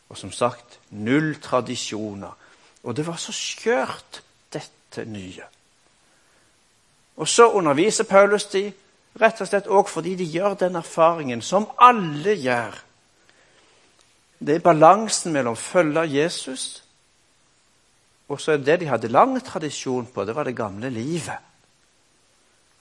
Og 0.09 0.17
som 0.17 0.31
sagt 0.31 0.79
null 0.95 1.35
tradisjoner. 1.43 2.31
Og 2.83 2.95
det 2.95 3.05
var 3.07 3.19
så 3.19 3.35
skjørt, 3.35 4.21
dette 4.53 5.03
nye. 5.09 5.43
Og 7.19 7.27
så 7.27 7.49
underviser 7.51 8.07
Paulus 8.07 8.45
de, 8.53 8.69
rett 9.19 9.41
og 9.41 9.49
slett 9.49 9.69
òg 9.71 9.89
fordi 9.91 10.15
de 10.19 10.27
gjør 10.27 10.57
den 10.65 10.75
erfaringen 10.79 11.41
som 11.41 11.69
alle 11.77 12.35
gjør. 12.39 12.79
Det 14.39 14.57
er 14.57 14.65
balansen 14.65 15.33
mellom 15.33 15.55
å 15.55 15.61
følge 15.61 16.03
Jesus 16.11 16.85
og 18.27 18.41
så 18.41 18.55
er 18.55 18.63
det 18.63 18.79
de 18.81 18.89
hadde 18.89 19.11
lang 19.13 19.37
tradisjon 19.43 20.07
på, 20.13 20.25
det 20.25 20.35
var 20.35 20.47
det 20.47 20.57
gamle 20.57 20.89
livet. 20.89 21.37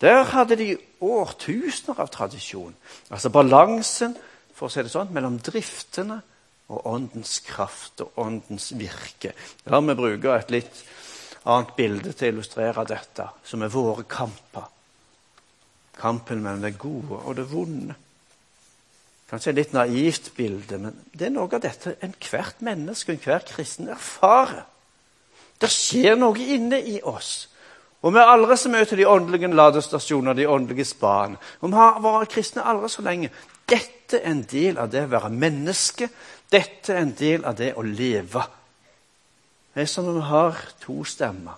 Der 0.01 0.25
hadde 0.33 0.57
de 0.57 0.71
årtusener 1.05 2.01
av 2.01 2.11
tradisjon. 2.13 2.75
Altså 3.11 3.31
balansen 3.33 4.17
for 4.55 4.69
å 4.69 4.73
si 4.73 4.83
det 4.85 4.93
sånn, 4.93 5.13
mellom 5.15 5.39
driftene 5.45 6.19
og 6.73 6.87
åndens 6.89 7.39
kraft 7.45 8.01
og 8.05 8.21
åndens 8.25 8.73
virke. 8.79 9.35
La 9.69 9.81
meg 9.85 9.99
bruke 10.01 10.33
et 10.35 10.53
litt 10.55 10.85
annet 11.45 11.75
bilde 11.77 12.15
til 12.17 12.31
å 12.31 12.35
illustrere 12.35 12.87
dette, 12.89 13.29
som 13.45 13.63
er 13.63 13.73
våre 13.73 14.07
kamper. 14.09 14.71
Kampen 15.99 16.43
mellom 16.43 16.65
det 16.65 16.77
gode 16.79 17.21
og 17.23 17.37
det 17.39 17.47
vonde. 17.51 17.95
Kanskje 19.31 19.51
et 19.51 19.59
litt 19.59 19.73
naivt 19.75 20.31
bilde, 20.37 20.79
men 20.79 20.99
det 21.15 21.29
er 21.29 21.35
noe 21.35 21.49
av 21.49 21.63
dette 21.65 21.97
enhvert 22.05 22.61
menneske 22.63 23.15
enhver 23.15 23.47
kristen 23.49 23.89
erfarer. 23.91 24.67
Det 25.59 25.71
skjer 25.73 26.19
noe 26.19 26.39
inne 26.55 26.81
i 26.83 27.01
oss. 27.03 27.49
Og 28.05 28.13
vi 28.13 28.21
er 28.21 28.29
aldri 28.29 28.57
så 28.61 28.69
mye 28.69 28.85
til 28.85 29.01
de 29.01 29.07
åndelige 29.09 29.49
ladestasjoner, 29.49 30.37
de 30.37 30.49
åndelige 30.51 30.91
spaene. 30.91 31.39
Vi 31.63 31.71
har 31.73 32.03
vært 32.05 32.35
kristne 32.35 32.67
aldri 32.69 32.91
så 32.93 33.05
lenge. 33.07 33.31
Dette 33.65 34.21
er 34.21 34.29
en 34.29 34.43
del 34.51 34.79
av 34.79 34.91
det 34.93 35.07
å 35.07 35.13
være 35.15 35.31
menneske. 35.33 36.11
Dette 36.53 36.93
er 36.93 37.01
en 37.01 37.15
del 37.17 37.47
av 37.49 37.57
det 37.57 37.71
å 37.81 37.87
leve. 37.87 38.45
Det 39.73 39.87
er 39.87 39.91
som 39.91 40.11
om 40.11 40.19
vi 40.19 40.27
har 40.29 40.61
to 40.85 40.99
stemmer. 41.09 41.57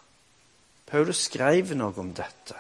Paulus 0.87 1.25
skrev 1.27 1.75
noe 1.75 1.99
om 1.99 2.15
dette. 2.15 2.55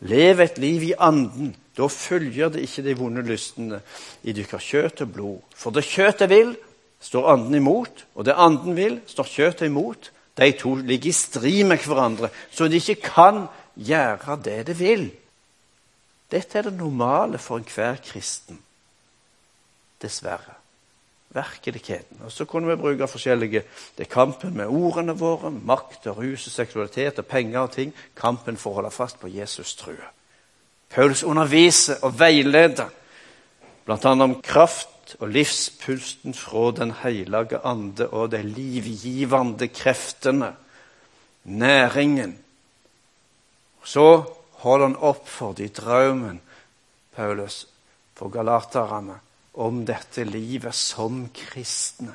Lev 0.00 0.40
et 0.40 0.58
liv 0.58 0.82
i 0.82 0.94
anden. 0.98 1.54
Da 1.76 1.86
følger 1.86 2.48
det 2.48 2.64
ikke 2.64 2.84
de 2.84 2.96
vonde 2.96 3.22
lystene 3.22 3.80
i 4.24 4.32
dykkar 4.32 4.60
kjøtt 4.60 5.02
og 5.04 5.12
blod. 5.12 5.38
For 5.56 5.70
det 5.70 5.84
kjøttet 5.84 6.30
vil, 6.32 6.56
står 7.00 7.28
anden 7.32 7.54
imot, 7.54 8.06
og 8.14 8.24
det 8.24 8.36
anden 8.36 8.76
vil, 8.76 9.00
står 9.06 9.28
kjøttet 9.28 9.66
imot. 9.66 10.10
De 10.36 10.50
to 10.52 10.74
ligger 10.74 11.08
i 11.08 11.12
strid 11.16 11.64
med 11.64 11.84
hverandre, 11.84 12.28
så 12.50 12.68
de 12.68 12.76
ikke 12.76 13.00
kan 13.08 13.46
gjøre 13.76 14.40
det 14.44 14.66
de 14.66 14.76
vil. 14.76 15.08
Dette 16.30 16.58
er 16.58 16.68
det 16.68 16.76
normale 16.76 17.38
for 17.38 17.60
enhver 17.60 17.96
kristen. 18.04 18.58
Dessverre 20.02 20.65
virkeligheten. 21.36 22.20
Og 22.24 22.32
Så 22.32 22.44
kunne 22.44 22.68
vi 22.68 22.76
bruke 22.76 23.08
forskjellige 23.08 23.62
Det 23.98 24.06
er 24.06 24.14
kampen 24.14 24.56
med 24.56 24.66
ordene 24.66 25.18
våre, 25.18 25.50
makt 25.50 26.06
og 26.06 26.18
rus 26.18 26.46
og 26.46 26.52
seksualitet 26.52 27.18
og 27.18 27.26
penger 27.26 27.60
og 27.60 27.72
ting. 27.72 27.94
Kampen 28.16 28.56
for 28.56 28.70
å 28.70 28.74
holde 28.74 28.90
fast 28.90 29.20
på 29.20 29.28
Jesus' 29.28 29.76
true. 29.78 30.10
Paulus 30.90 31.22
underviser 31.22 31.98
og 32.02 32.18
veileder 32.18 32.88
bl.a. 33.84 34.10
om 34.10 34.40
kraft 34.42 35.16
og 35.20 35.28
livspulsten 35.28 36.34
fra 36.34 36.70
Den 36.70 36.90
hellige 37.02 37.60
ande 37.64 38.08
og 38.08 38.30
de 38.30 38.42
livgivende 38.42 39.68
kreftene, 39.68 40.54
næringen. 41.44 42.38
Så 43.84 44.24
holder 44.52 44.86
han 44.86 44.96
opp 44.96 45.28
for 45.28 45.52
de 45.52 45.68
drømmen, 45.68 46.40
Paulus, 47.16 47.66
for 48.14 48.28
galaterne 48.28 49.20
om 49.56 49.84
dette 49.88 50.24
livet 50.24 50.74
som 50.74 51.26
kristne. 51.34 52.14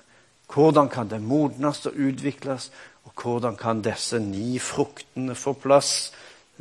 Hvordan 0.52 0.90
kan 0.92 1.10
det 1.10 1.22
modnes 1.24 1.86
og 1.88 1.96
utvikles, 1.96 2.70
og 3.08 3.14
hvordan 3.16 3.56
kan 3.58 3.82
disse 3.82 4.20
ni 4.20 4.60
fruktene 4.60 5.36
få 5.36 5.54
plass? 5.54 6.12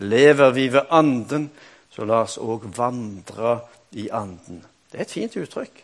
Lever 0.00 0.50
vi 0.56 0.68
ved 0.72 0.88
Anden, 0.90 1.50
så 1.90 2.06
la 2.06 2.22
oss 2.24 2.38
òg 2.38 2.70
vandre 2.76 3.58
i 3.92 4.08
Anden. 4.08 4.62
Det 4.90 4.98
er 4.98 5.04
et 5.04 5.16
fint 5.18 5.36
uttrykk. 5.36 5.82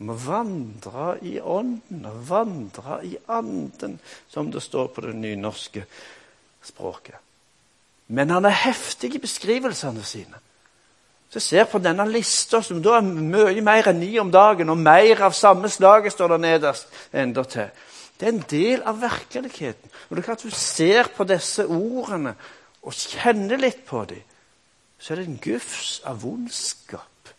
Vi 0.00 0.06
må 0.08 0.16
vandre 0.16 1.14
i 1.22 1.38
Ånden, 1.40 2.06
vandre 2.28 3.00
i 3.06 3.16
Anden, 3.28 3.98
som 4.28 4.50
det 4.52 4.62
står 4.62 4.86
på 4.94 5.04
det 5.04 5.14
nynorske 5.14 5.84
språket. 6.64 7.16
Men 8.08 8.30
han 8.30 8.44
er 8.44 8.62
heftig 8.64 9.14
i 9.14 9.22
beskrivelsene 9.22 10.02
sine. 10.04 10.40
Så 11.30 11.40
ser 11.40 11.68
på 11.70 11.78
denne 11.78 12.06
lista, 12.10 12.58
som 12.62 12.80
da 12.82 12.96
er 12.98 13.06
mye 13.06 13.62
mer 13.62 13.92
enn 13.92 14.00
ni 14.02 14.16
om 14.18 14.32
dagen, 14.34 14.72
og 14.72 14.80
mer 14.82 15.22
av 15.22 15.36
samme 15.36 15.70
slaget 15.70 16.16
står 16.16 16.34
der 16.34 16.42
nederst 16.42 16.88
endatil. 17.14 17.70
Det 18.18 18.26
er 18.26 18.32
en 18.34 18.48
del 18.50 18.82
av 18.84 18.98
virkeligheten. 19.00 19.92
Og 20.08 20.16
det 20.16 20.22
er 20.22 20.26
klart 20.26 20.42
Du 20.42 20.50
ser 20.50 21.08
på 21.16 21.24
disse 21.24 21.64
ordene 21.66 22.34
og 22.82 22.92
kjenner 22.96 23.60
litt 23.60 23.86
på 23.86 24.04
dem. 24.10 24.26
Så 24.98 25.12
er 25.12 25.20
det 25.20 25.28
en 25.28 25.40
gufs 25.40 26.00
av 26.04 26.20
vondskap, 26.20 27.30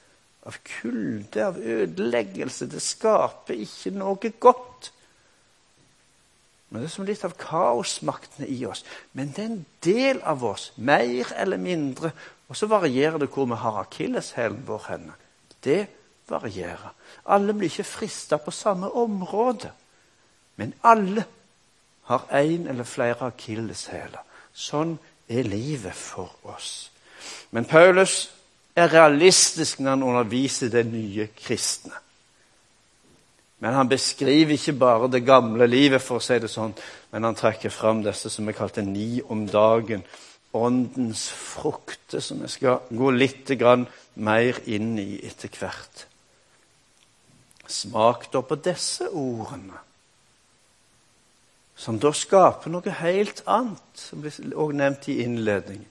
av 0.47 0.55
kulde, 0.65 1.43
av 1.45 1.59
ødeleggelse. 1.59 2.65
Det 2.71 2.81
skaper 2.81 3.59
ikke 3.61 3.93
noe 3.93 4.31
godt. 4.39 4.91
Men 6.69 6.81
Det 6.81 6.87
er 6.87 6.93
som 6.95 7.05
litt 7.05 7.25
av 7.27 7.35
kaosmaktene 7.37 8.47
i 8.47 8.63
oss. 8.65 8.85
Men 9.13 9.33
det 9.35 9.43
er 9.43 9.49
en 9.51 9.65
del 9.83 10.21
av 10.23 10.43
oss, 10.47 10.71
mer 10.77 11.33
eller 11.37 11.59
mindre, 11.59 12.13
og 12.51 12.57
så 12.57 12.67
varierer 12.67 13.15
det 13.17 13.29
hvor 13.31 13.45
vi 13.47 13.55
har 13.55 13.77
akilleshælen 13.79 14.63
vår 14.67 14.85
henne. 14.89 15.13
Det 15.63 15.87
varierer. 16.27 16.89
Alle 17.25 17.53
blir 17.53 17.69
ikke 17.71 17.83
frista 17.87 18.37
på 18.37 18.51
samme 18.51 18.89
område. 18.91 19.71
Men 20.55 20.73
alle 20.83 21.23
har 22.09 22.25
én 22.31 22.67
eller 22.67 22.83
flere 22.83 23.29
akilleshæler. 23.31 24.19
Sånn 24.53 24.97
er 25.29 25.47
livet 25.47 25.95
for 25.95 26.35
oss. 26.43 26.91
Men 27.51 27.65
Paulus 27.65 28.33
er 28.75 28.91
realistisk 28.91 29.79
når 29.79 29.89
han 29.89 30.03
underviser 30.03 30.69
det 30.69 30.83
nye 30.91 31.29
kristne. 31.37 31.93
Men 33.63 33.77
han 33.79 33.89
beskriver 33.89 34.57
ikke 34.57 34.73
bare 34.73 35.07
det 35.07 35.23
gamle 35.23 35.67
livet, 35.67 36.01
for 36.01 36.19
å 36.19 36.25
si 36.25 36.35
det 36.39 36.51
sånn, 36.51 36.75
men 37.13 37.23
han 37.23 37.35
trekker 37.35 37.71
fram 37.71 38.03
disse 38.03 38.29
som 38.29 38.49
er 38.49 38.57
kalt 38.59 38.81
ni 38.83 39.21
om 39.21 39.45
dagen 39.47 40.03
åndens 40.53 41.29
frukter, 41.31 42.19
som 42.19 42.41
jeg 42.43 42.55
skal 42.57 42.81
gå 42.89 43.11
litt 43.15 43.51
mer 44.15 44.59
inn 44.65 44.97
i 44.99 45.21
etter 45.25 45.51
hvert. 45.59 46.07
Smak 47.71 48.27
da 48.33 48.41
på 48.43 48.57
disse 48.59 49.07
ordene, 49.09 49.79
som 51.75 51.97
da 51.99 52.11
skaper 52.13 52.69
noe 52.69 52.97
helt 52.99 53.41
annet, 53.49 53.95
som 53.95 54.21
blir 54.21 54.35
også 54.53 54.77
nevnt 54.77 55.07
i 55.09 55.21
innledningen. 55.23 55.87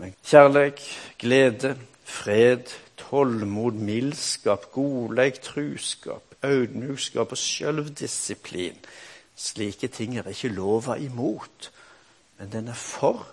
Men 0.00 0.14
kjærlighet, 0.24 0.82
glede, 1.20 1.76
fred, 2.04 2.72
tålmod, 3.00 3.78
mildskap, 3.80 4.70
godleik, 4.72 5.40
truskap, 5.44 6.34
audmjukskap 6.42 7.32
og 7.32 7.38
sjølvdisiplin. 7.38 8.78
Slike 9.36 9.88
ting 9.92 10.18
er 10.18 10.28
ikke 10.28 10.52
lova 10.52 10.96
imot, 11.00 11.70
men 12.38 12.52
den 12.52 12.68
er 12.68 12.80
for. 12.80 13.28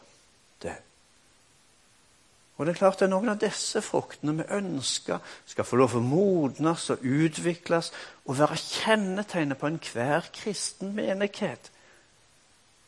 Og 2.58 2.66
det 2.66 2.74
er 2.74 2.80
klart 2.80 3.00
det 3.00 3.06
er 3.06 3.14
noen 3.14 3.30
av 3.30 3.40
disse 3.42 3.82
fruktene 3.86 4.34
vi 4.40 4.46
ønsker 4.58 5.22
skal 5.46 5.66
få 5.68 5.78
lov 5.78 5.94
å 5.98 6.02
modnes 6.02 6.88
og 6.94 7.06
utvikles 7.06 7.92
og 8.26 8.40
være 8.40 8.58
kjennetegnet 8.58 9.60
på 9.62 9.70
enhver 9.70 10.30
kristen 10.34 10.96
menighet. 10.98 11.70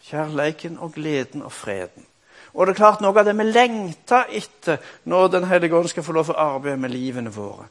Kjærleiken 0.10 0.80
og 0.82 0.96
gleden 0.98 1.46
og 1.46 1.54
freden. 1.54 2.08
Og 2.54 2.66
det 2.66 2.74
er 2.74 2.80
klart 2.82 3.04
noe 3.04 3.14
av 3.14 3.28
det 3.28 3.36
vi 3.38 3.46
lengter 3.46 4.32
etter 4.34 4.80
når 5.06 5.28
Den 5.36 5.46
hellige 5.52 5.78
ånd 5.78 5.90
skal 5.92 6.06
få 6.08 6.16
lov 6.18 6.32
å 6.34 6.40
arbeide 6.42 6.82
med 6.82 6.96
livene 6.96 7.34
våre, 7.34 7.68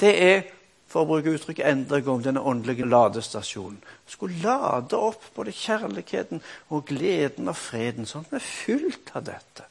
det 0.00 0.14
er 0.16 0.44
for 0.88 1.02
å 1.02 1.08
bruke 1.10 1.34
uttrykket 1.34 1.66
enda 1.66 1.98
en 1.98 2.06
gang, 2.06 2.22
denne 2.22 2.42
åndelige 2.46 2.86
ladestasjonen. 2.86 3.80
Skulle 4.06 4.38
lade 4.44 4.96
opp 4.96 5.26
både 5.34 5.52
kjærligheten 5.54 6.42
og 6.70 6.86
gleden 6.86 7.50
og 7.50 7.58
freden, 7.58 8.06
sånn 8.06 8.22
at 8.22 8.36
vi 8.36 8.38
er 8.38 8.46
fylt 8.46 9.10
av 9.18 9.26
dette. 9.26 9.66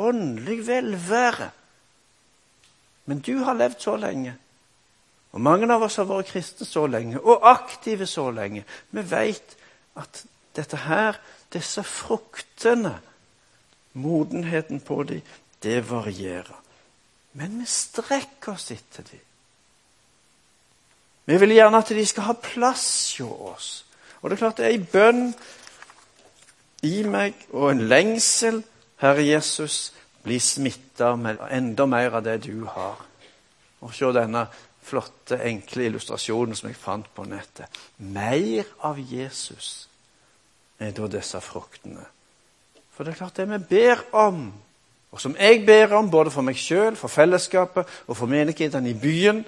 Åndelig 0.00 0.62
velvære. 0.66 1.50
Men 3.10 3.20
du 3.26 3.42
har 3.44 3.58
levd 3.58 3.80
så 3.82 3.96
lenge. 4.00 4.34
Og 5.30 5.40
mange 5.40 5.68
av 5.70 5.84
oss 5.86 6.00
har 6.00 6.08
vært 6.08 6.32
kristne 6.32 6.66
så 6.66 6.86
lenge, 6.90 7.20
og 7.20 7.44
aktive 7.46 8.06
så 8.08 8.30
lenge. 8.34 8.64
Vi 8.90 9.04
vet 9.10 9.54
at 10.00 10.24
dette 10.56 10.80
her, 10.88 11.18
disse 11.52 11.84
fruktene, 11.86 12.96
modenheten 13.92 14.80
på 14.82 15.02
dem, 15.06 15.22
det 15.62 15.82
varierer. 15.90 16.56
Men 17.38 17.60
vi 17.60 17.66
strekker 17.70 18.56
oss 18.56 18.70
etter 18.74 19.06
dem. 19.06 19.22
Vi 21.30 21.36
vil 21.38 21.54
gjerne 21.54 21.78
at 21.78 21.92
de 21.94 22.06
skal 22.06 22.26
ha 22.26 22.34
plass 22.34 22.86
hos 23.20 23.46
oss. 23.52 23.70
Og 24.20 24.30
det 24.30 24.36
er 24.36 24.40
klart 24.40 24.58
det 24.58 24.66
er 24.66 24.74
ei 24.74 24.82
bønn 24.82 25.28
i 26.88 27.02
meg 27.06 27.38
og 27.52 27.70
en 27.70 27.84
lengsel, 27.88 28.62
Herre 29.00 29.24
Jesus, 29.24 29.92
bli 30.22 30.38
smitta 30.40 31.14
med 31.16 31.40
enda 31.50 31.86
mer 31.88 32.18
av 32.18 32.24
det 32.24 32.42
du 32.44 32.66
har. 32.68 33.00
Og 33.80 33.94
se 33.96 34.10
denne 34.12 34.44
flotte, 34.84 35.38
enkle 35.40 35.86
illustrasjonen 35.88 36.56
som 36.58 36.68
jeg 36.68 36.76
fant 36.76 37.08
på 37.14 37.24
nettet. 37.28 37.68
Mer 37.98 38.68
av 38.84 38.98
Jesus 39.00 39.88
er 40.80 40.92
da 40.96 41.08
disse 41.08 41.40
fruktene. 41.44 42.04
For 42.92 43.04
det 43.04 43.14
er 43.14 43.22
klart 43.22 43.40
det 43.40 43.48
vi 43.48 43.60
ber 43.70 44.04
om, 44.12 44.50
og 45.10 45.20
som 45.20 45.34
jeg 45.40 45.64
ber 45.66 45.96
om 45.96 46.10
både 46.10 46.30
for 46.30 46.46
meg 46.46 46.58
sjøl, 46.60 46.94
for 46.96 47.10
fellesskapet 47.10 47.88
og 48.06 48.16
for 48.16 48.30
menighetene 48.30 48.92
i 48.92 48.98
byen, 48.98 49.42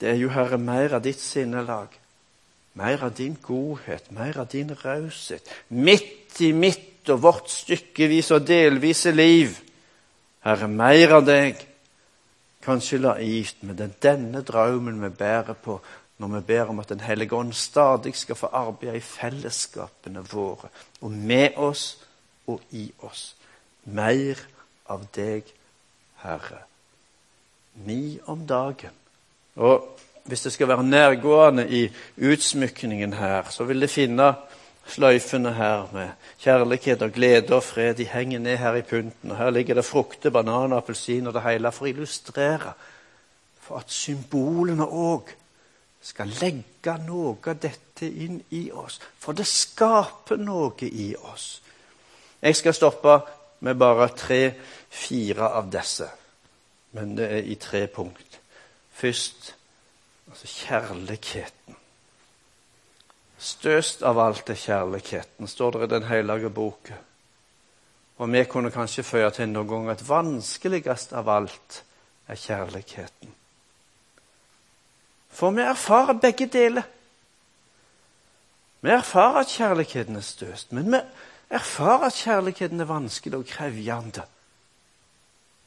det 0.00 0.10
er 0.10 0.18
jo, 0.18 0.30
Herre, 0.34 0.58
mer 0.58 0.96
av 0.98 1.02
ditt 1.04 1.20
sinnelag. 1.22 1.92
Mer 2.74 3.04
av 3.04 3.12
din 3.14 3.36
godhet, 3.42 4.08
mer 4.10 4.38
av 4.42 4.48
din 4.50 4.72
raushet. 4.84 5.46
Midt 5.68 6.40
i 6.40 6.52
mitt 6.56 6.91
og 7.10 7.22
vårt 7.22 7.50
stykkevis 7.50 8.30
og 8.30 8.46
delvise 8.46 9.10
liv. 9.10 9.56
Herre, 10.44 10.68
mer 10.68 11.16
av 11.18 11.26
deg. 11.26 11.60
Kanskje 12.62 13.00
naivt, 13.02 13.62
men 13.66 13.76
det 13.78 13.88
er 13.88 13.98
denne 14.06 14.42
drømmen 14.46 15.00
vi 15.02 15.10
bærer 15.18 15.58
på 15.58 15.80
når 16.22 16.28
vi 16.36 16.40
ber 16.52 16.68
om 16.70 16.78
at 16.78 16.88
Den 16.88 17.00
hellige 17.00 17.34
ånd 17.34 17.52
stadig 17.52 18.14
skal 18.14 18.36
få 18.38 18.46
arbeide 18.52 18.96
i 18.96 19.00
fellesskapene 19.00 20.22
våre, 20.32 20.68
og 21.00 21.10
med 21.10 21.56
oss 21.56 21.98
og 22.46 22.60
i 22.70 22.92
oss. 23.02 23.34
Mer 23.84 24.38
av 24.86 25.08
deg, 25.16 25.42
Herre. 26.22 26.62
Ni 27.86 28.20
om 28.26 28.46
dagen. 28.46 28.94
Og 29.56 29.98
hvis 30.24 30.42
det 30.42 30.52
skal 30.52 30.68
være 30.68 30.84
nærgående 30.84 31.66
i 31.70 31.88
utsmykningen 32.16 33.12
her, 33.12 33.50
så 33.50 33.64
vil 33.64 33.80
det 33.80 33.90
finne 33.90 34.34
sløyfene 34.92 35.52
her 35.56 35.88
med 35.92 36.10
kjærlighet 36.42 37.02
og 37.02 37.12
glede 37.12 37.54
og 37.56 37.62
fred. 37.64 37.94
De 37.94 38.04
henger 38.04 38.38
ned 38.38 38.56
her 38.56 38.74
i 38.74 38.82
pynten. 38.82 39.30
Og 39.30 39.36
her 39.36 39.50
ligger 39.50 39.74
det 39.74 39.84
frukter, 39.84 40.30
bananer, 40.30 40.76
appelsiner 40.76 41.30
og 41.30 41.34
det 41.34 41.44
hele 41.46 41.72
for 41.72 41.86
å 41.86 41.92
illustrere. 41.92 42.74
For 43.62 43.80
at 43.80 43.92
symbolene 43.92 44.86
òg 44.86 45.32
skal 46.02 46.32
legge 46.40 46.96
noe 47.06 47.36
av 47.46 47.60
dette 47.62 48.08
inn 48.08 48.40
i 48.50 48.64
oss. 48.74 48.98
For 49.18 49.36
det 49.38 49.46
skaper 49.46 50.40
noe 50.40 50.88
i 50.88 51.12
oss. 51.16 51.62
Jeg 52.42 52.58
skal 52.58 52.74
stoppe 52.74 53.20
med 53.62 53.78
bare 53.78 54.08
tre-fire 54.18 55.52
av 55.54 55.70
disse. 55.70 56.08
Men 56.92 57.14
det 57.16 57.30
er 57.30 57.46
i 57.46 57.54
tre 57.54 57.86
punkt. 57.86 58.40
Først 58.92 59.54
altså 60.28 60.46
kjærligheten. 60.46 61.78
Størst 63.42 64.04
av 64.06 64.20
alt 64.22 64.50
er 64.52 64.58
kjærligheten, 64.58 65.48
står 65.50 65.74
det 65.74 65.86
i 65.88 65.90
Den 65.96 66.04
hellige 66.06 66.50
boka. 66.50 66.94
Og 68.22 68.30
vi 68.30 68.44
kunne 68.46 68.70
kanskje 68.70 69.02
føye 69.02 69.30
til 69.34 69.48
noen 69.50 69.68
ganger 69.68 69.96
at 69.96 70.04
vanskeligst 70.06 71.14
av 71.18 71.30
alt 71.32 71.82
er 72.30 72.38
kjærligheten. 72.38 73.32
For 75.32 75.50
vi 75.56 75.64
erfarer 75.64 76.20
begge 76.22 76.46
deler. 76.46 76.86
Vi 78.82 78.90
erfarer 78.90 79.40
at 79.40 79.50
kjærligheten 79.50 80.16
er 80.16 80.26
størst, 80.26 80.72
men 80.72 80.92
vi 80.92 81.00
erfarer 81.50 82.06
at 82.12 82.20
kjærligheten 82.22 82.80
er 82.80 82.90
vanskelig 82.90 83.38
og 83.38 83.46
krevende. 83.46 84.22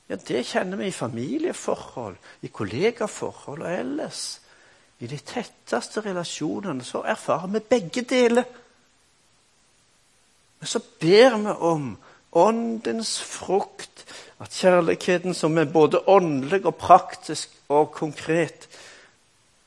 Ja, 0.09 0.15
Det 0.15 0.45
kjenner 0.45 0.77
vi 0.77 0.87
i 0.87 0.91
familieforhold, 0.91 2.15
i 2.41 2.47
kollegaforhold 2.47 3.61
og 3.61 3.71
ellers. 3.71 4.41
I 4.99 5.07
de 5.07 5.17
tetteste 5.19 6.01
relasjonene 6.05 6.83
så 6.83 7.03
erfarer 7.03 7.51
vi 7.51 7.59
begge 7.59 8.05
deler. 8.07 8.45
Men 10.59 10.67
så 10.67 10.79
ber 10.99 11.35
vi 11.37 11.55
om 11.59 11.89
åndens 12.35 13.17
frukt, 13.21 14.05
at 14.39 14.55
kjærligheten 14.55 15.33
som 15.33 15.57
er 15.57 15.71
både 15.71 16.03
åndelig 16.07 16.65
og 16.65 16.75
praktisk 16.75 17.51
og 17.69 17.91
konkret, 17.91 18.67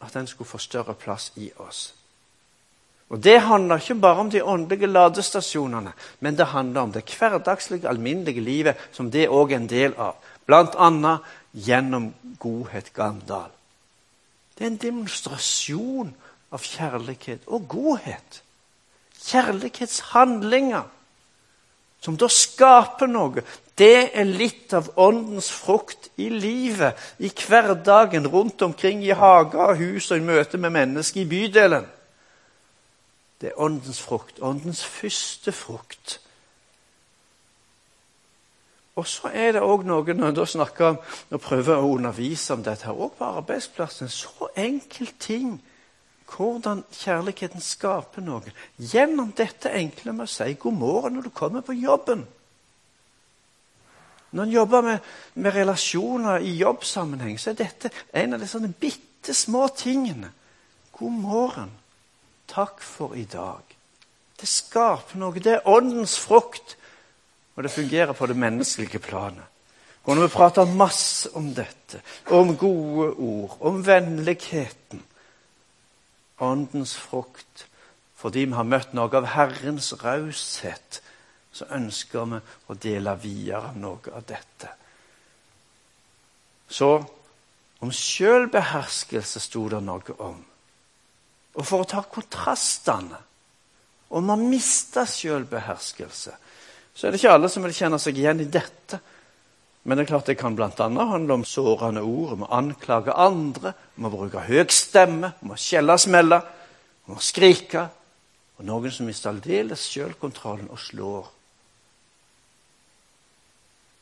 at 0.00 0.14
den 0.14 0.26
skulle 0.26 0.48
få 0.48 0.58
større 0.58 0.94
plass 0.94 1.32
i 1.36 1.50
oss. 1.56 1.94
Og 3.08 3.24
Det 3.24 3.40
handler 3.40 3.80
ikke 3.80 3.94
bare 3.94 4.20
om 4.20 4.30
de 4.30 4.44
åndelige 4.44 4.86
ladestasjonene, 4.86 5.92
men 6.20 6.36
det 6.36 6.46
handler 6.46 6.80
om 6.80 6.92
det 6.92 7.04
hverdagslige, 7.18 7.88
alminnelige 7.88 8.40
livet, 8.40 8.76
som 8.92 9.10
det 9.10 9.28
òg 9.28 9.52
er 9.52 9.56
en 9.56 9.68
del 9.68 9.94
av. 9.96 10.16
Bl.a. 10.46 11.16
gjennom 11.52 12.14
Godhet 12.38 12.92
Gandal. 12.92 13.57
Det 14.58 14.64
er 14.64 14.72
en 14.72 14.82
demonstrasjon 14.82 16.14
av 16.50 16.62
kjærlighet 16.66 17.46
og 17.46 17.68
godhet. 17.70 18.42
Kjærlighetshandlinger 19.22 20.88
som 22.00 22.16
da 22.18 22.28
skaper 22.30 23.10
noe. 23.10 23.42
Det 23.78 24.10
er 24.14 24.26
litt 24.26 24.74
av 24.74 24.90
åndens 24.98 25.50
frukt 25.54 26.10
i 26.18 26.28
livet, 26.30 26.98
i 27.22 27.30
hverdagen, 27.30 28.26
rundt 28.26 28.62
omkring 28.62 29.04
i 29.06 29.14
hager 29.14 29.72
og 29.72 29.78
hus 29.78 30.10
og 30.10 30.18
i 30.18 30.26
møte 30.26 30.58
med 30.58 30.74
mennesker 30.74 31.22
i 31.22 31.30
bydelen. 31.30 31.86
Det 33.38 33.52
er 33.52 33.60
åndens 33.62 34.00
frukt, 34.02 34.40
åndens 34.42 34.82
første 34.82 35.54
frukt. 35.54 36.18
Og 38.98 39.06
så 39.06 39.30
er 39.30 39.54
det 39.54 39.62
òg 39.62 39.84
noe 39.86 40.14
når 40.14 40.32
en 40.32 40.52
snakker 40.58 40.96
og 41.30 41.42
prøver 41.42 41.78
å 41.78 41.90
undervise 41.94 42.56
om 42.56 42.64
dette 42.66 42.90
òg 42.90 43.12
på 43.18 43.28
arbeidsplassen. 43.38 44.10
Så 44.10 44.50
enkel 44.58 45.12
ting. 45.22 45.58
Hvordan 46.28 46.82
kjærligheten 46.92 47.62
skaper 47.64 48.24
noe. 48.24 48.50
Gjennom 48.76 49.30
dette 49.36 49.70
enkle 49.72 50.12
med 50.12 50.26
å 50.26 50.32
si 50.32 50.56
god 50.60 50.76
morgen 50.76 51.16
når 51.16 51.28
du 51.28 51.32
kommer 51.32 51.64
på 51.64 51.76
jobben. 51.78 52.26
Når 54.30 54.44
en 54.44 54.52
jobber 54.52 54.82
med, 54.84 54.98
med, 55.34 55.54
relasjoner 55.54 56.44
i 56.44 56.52
jobbsammenheng, 56.58 57.38
så 57.40 57.54
er 57.54 57.62
dette 57.62 57.90
en 58.12 58.36
av 58.36 58.42
de 58.42 58.48
sånne 58.50 58.74
bitte 58.80 59.32
små 59.34 59.70
tingene. 59.72 60.34
God 60.98 61.22
morgen. 61.22 61.72
Takk 62.48 62.82
for 62.84 63.16
i 63.16 63.24
dag. 63.24 63.62
Det 64.40 64.48
skaper 64.48 65.20
noe. 65.20 65.40
Det 65.40 65.54
er 65.54 65.70
åndens 65.70 66.18
frukt. 66.20 66.76
Og 67.58 67.64
det 67.66 67.74
fungerer 67.74 68.14
på 68.14 68.26
det 68.30 68.36
menneskelige 68.38 69.02
planet. 69.02 69.42
Og 70.04 70.14
når 70.14 70.28
vi 70.28 70.32
prater 70.32 70.76
masse 70.78 71.30
om 71.36 71.48
dette, 71.54 71.98
om 72.30 72.52
gode 72.56 73.08
ord, 73.18 73.56
om 73.60 73.80
vennligheten, 73.86 75.02
åndens 76.38 76.94
frukt 76.96 77.66
Fordi 78.18 78.38
vi 78.38 78.54
har 78.54 78.66
møtt 78.66 78.96
noe 78.98 79.14
av 79.14 79.28
Herrens 79.30 79.92
raushet, 80.02 80.96
så 81.54 81.68
ønsker 81.70 82.24
vi 82.26 82.40
å 82.66 82.74
dele 82.74 83.12
videre 83.22 83.70
noe 83.78 84.10
av 84.10 84.24
dette. 84.26 84.72
Så 86.66 86.88
om 87.78 87.92
sjølbeherskelse 87.94 89.38
sto 89.38 89.68
det 89.70 89.78
noe 89.86 90.16
om. 90.18 90.40
Og 91.54 91.62
for 91.62 91.84
å 91.84 91.90
ta 91.94 92.02
kontrastene 92.02 93.22
om 94.10 94.26
man 94.26 94.42
mister 94.50 95.06
sjølbeherskelse 95.06 96.34
så 96.98 97.06
er 97.06 97.14
det 97.14 97.20
ikke 97.20 97.30
alle 97.30 97.46
som 97.46 97.62
vil 97.62 97.76
kjenne 97.76 97.98
seg 98.02 98.16
igjen 98.18 98.40
i 98.42 98.48
dette. 98.50 98.98
Men 99.86 99.94
det 99.94 100.02
er 100.02 100.08
klart 100.10 100.26
det 100.26 100.34
kan 100.40 100.56
bl.a. 100.58 100.70
handle 100.74 101.36
om 101.36 101.44
sårende 101.46 102.02
ord, 102.02 102.32
om 102.34 102.40
å 102.42 102.48
anklage 102.56 103.14
andre, 103.14 103.70
om 103.94 104.08
å 104.08 104.10
bruke 104.10 104.42
høy 104.48 104.64
stemme, 104.74 105.30
om 105.38 105.52
å 105.54 105.58
skjelle 105.62 105.94
og 105.94 106.02
smelle, 106.02 106.38
om 107.06 107.14
å 107.14 107.22
skrike. 107.22 107.84
Og 108.58 108.66
noen 108.66 108.90
som 108.90 109.06
mister 109.06 109.30
aldeles 109.30 109.84
sjølkontrollen 109.86 110.72
og 110.74 110.80
slår. 110.82 111.28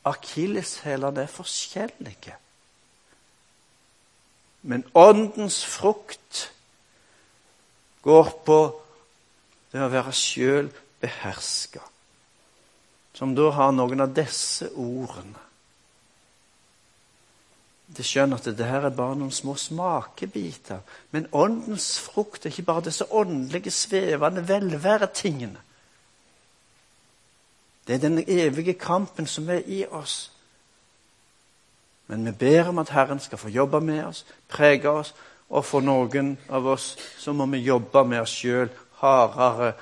Akilleshælene 0.09 1.27
er 1.27 1.35
forskjellige. 1.35 2.39
Men 4.73 4.87
åndens 4.97 5.59
frukt 5.69 6.47
går 8.07 8.33
på 8.49 8.59
det 9.75 9.85
å 9.85 9.93
være 9.93 10.17
sjøl 10.17 10.73
beherska 11.05 11.85
som 13.16 13.33
da 13.35 13.48
har 13.57 13.72
noen 13.72 14.05
av 14.05 14.12
disse 14.12 14.68
ordene. 14.76 15.40
De 17.96 18.05
skjønner 18.05 18.37
at 18.37 18.48
det 18.59 18.66
her 18.66 18.85
er 18.85 18.96
bare 18.96 19.16
noen 19.16 19.33
små 19.33 19.55
smakebiter. 19.57 20.83
Men 21.14 21.29
åndens 21.33 21.94
frukt 22.02 22.44
er 22.44 22.52
ikke 22.52 22.66
bare 22.66 22.88
disse 22.88 23.07
åndelige, 23.09 23.72
svevende 23.72 24.42
velværetingene. 24.48 25.62
Det 27.87 27.94
er 27.94 28.02
den 28.02 28.18
evige 28.26 28.74
kampen 28.74 29.26
som 29.31 29.48
er 29.48 29.62
i 29.64 29.85
oss. 29.87 30.33
Men 32.11 32.26
vi 32.26 32.33
ber 32.33 32.68
om 32.68 32.83
at 32.83 32.90
Herren 32.92 33.22
skal 33.22 33.38
få 33.38 33.48
jobbe 33.48 33.81
med 33.81 34.05
oss, 34.05 34.26
prege 34.50 34.90
oss, 34.90 35.14
og 35.48 35.64
for 35.64 35.81
noen 35.81 36.35
av 36.50 36.66
oss 36.66 36.96
så 37.18 37.33
må 37.33 37.46
vi 37.55 37.62
jobbe 37.64 38.02
med 38.05 38.26
oss 38.26 38.35
sjøl 38.35 38.68
hardere, 38.98 39.72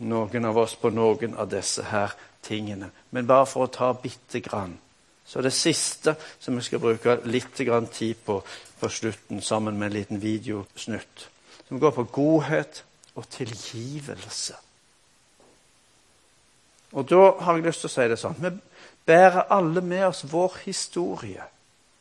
noen 0.00 0.48
av 0.48 0.56
oss 0.56 0.74
på 0.80 0.90
noen 0.90 1.36
av 1.36 1.52
disse 1.52 1.84
her 1.92 2.16
tingene. 2.42 2.90
Men 3.10 3.26
bare 3.26 3.46
for 3.46 3.66
å 3.66 3.72
ta 3.72 3.92
bitte 3.92 4.40
grann. 4.40 4.78
Så 5.26 5.42
det 5.42 5.52
siste 5.54 6.16
som 6.40 6.56
vi 6.56 6.64
skal 6.66 6.82
bruke 6.82 7.20
litt 7.24 7.58
grann 7.66 7.86
tid 7.86 8.18
på 8.26 8.40
på 8.80 8.88
slutten, 8.88 9.42
sammen 9.42 9.78
med 9.78 9.86
en 9.86 9.92
liten 9.92 10.22
videosnutt, 10.22 11.28
som 11.68 11.80
går 11.80 11.90
på 11.90 12.04
godhet 12.04 12.84
og 13.14 13.28
tilgivelse. 13.28 14.54
Og 16.92 17.10
da 17.10 17.30
har 17.40 17.54
jeg 17.54 17.66
lyst 17.66 17.84
til 17.84 17.90
å 17.90 17.94
si 17.94 18.06
det 18.10 18.18
sånn 18.18 18.38
Vi 18.40 18.50
bærer 19.06 19.52
alle 19.52 19.80
med 19.80 20.06
oss 20.08 20.24
vår 20.26 20.56
historie. 20.64 21.44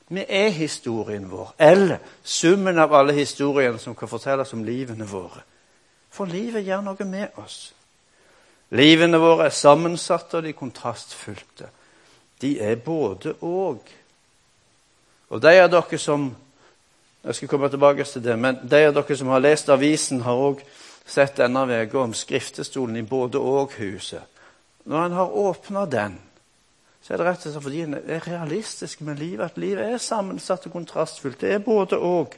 Vi 0.10 0.23
er 0.25 0.49
historien 0.49 1.28
vår, 1.30 1.52
eller 1.58 1.99
summen 2.23 2.80
av 2.80 2.93
alle 2.93 3.13
historiene 3.13 3.78
som 3.78 3.95
kan 3.95 4.10
fortelles 4.10 4.54
om 4.54 4.63
livene 4.65 5.06
våre. 5.06 5.43
For 6.10 6.25
livet 6.25 6.65
gjør 6.65 6.82
noe 6.88 7.06
med 7.06 7.38
oss. 7.38 7.73
Livene 8.70 9.18
våre 9.18 9.48
er 9.50 9.56
sammensatte, 9.56 10.38
og 10.38 10.46
de 10.46 10.54
kontrastfylte. 10.54 11.70
De 12.42 12.60
er 12.62 12.76
både 12.76 13.34
og. 13.42 13.82
Og 15.30 15.42
de 15.42 15.56
av 15.62 15.72
dere 15.74 16.00
som 16.02 16.30
jeg 17.24 17.36
skal 17.36 17.50
komme 17.52 17.70
tilbake 17.70 18.06
til 18.08 18.24
det, 18.24 18.38
men 18.40 18.62
de 18.70 18.86
av 18.88 18.94
dere 18.96 19.18
som 19.18 19.32
har 19.34 19.44
lest 19.44 19.70
avisen, 19.70 20.22
har 20.24 20.40
òg 20.40 20.62
sett 21.10 21.42
denne 21.42 21.66
uka 21.66 22.00
om 22.00 22.14
skriftestolen 22.14 23.02
i 23.02 23.08
både-og-huset. 23.08 24.38
Når 24.86 25.06
en 25.06 25.18
har 25.18 25.38
åpna 25.38 25.86
den, 25.86 26.20
så 27.02 27.14
er 27.14 27.18
det 27.18 27.26
rett 27.26 27.46
og 27.46 27.52
slett 27.52 27.64
fordi 27.64 27.82
en 27.82 27.98
er 27.98 28.26
realistisk 28.28 29.02
med 29.02 29.20
livet. 29.20 29.46
At 29.46 29.58
livet 29.58 29.86
er 29.86 29.98
sammensatt 29.98 30.68
og 30.70 30.74
kontrastfullt. 30.78 31.42
Det 31.42 31.54
er 31.54 31.64
både-og. 31.64 32.36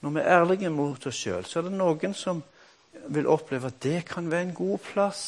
Når 0.00 0.10
vi 0.10 0.20
er 0.20 0.40
ærlige 0.40 0.70
mot 0.70 1.06
oss 1.06 1.18
sjøl, 1.18 1.44
så 1.48 1.58
er 1.58 1.68
det 1.68 1.76
noen 1.78 2.14
som 2.14 2.42
vil 3.08 3.26
oppleve 3.30 3.70
at 3.70 3.80
det 3.82 4.04
kan 4.08 4.30
være 4.30 4.48
en 4.48 4.54
god 4.54 4.78
plass. 4.78 5.22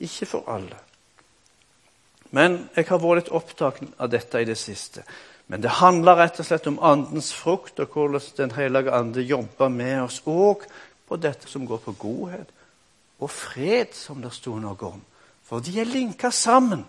Ikke 0.00 0.26
for 0.26 0.48
alle. 0.50 0.78
Men 2.30 2.68
jeg 2.76 2.88
har 2.88 3.00
vært 3.02 3.22
litt 3.22 3.34
opptatt 3.36 3.82
av 3.98 4.10
dette 4.10 4.40
i 4.40 4.48
det 4.48 4.56
siste. 4.58 5.04
Men 5.52 5.60
det 5.60 5.74
handler 5.82 6.16
rett 6.16 6.40
og 6.40 6.48
slett 6.48 6.66
om 6.70 6.80
Andens 6.80 7.32
frukt, 7.36 7.80
og 7.80 7.92
hvordan 7.92 8.20
Den 8.36 8.50
hellige 8.56 8.92
ande 8.92 9.20
jobber 9.20 9.68
med 9.68 10.02
oss 10.02 10.22
òg 10.24 10.64
på 11.08 11.16
dette 11.16 11.48
som 11.48 11.66
går 11.66 11.78
på 11.84 11.92
godhet 11.92 12.48
og 13.20 13.30
fred, 13.30 13.92
som 13.94 14.22
det 14.22 14.32
sto 14.32 14.56
noe 14.58 14.80
om. 14.82 15.02
For 15.44 15.60
de 15.60 15.80
er 15.80 15.84
linka 15.84 16.30
sammen. 16.30 16.86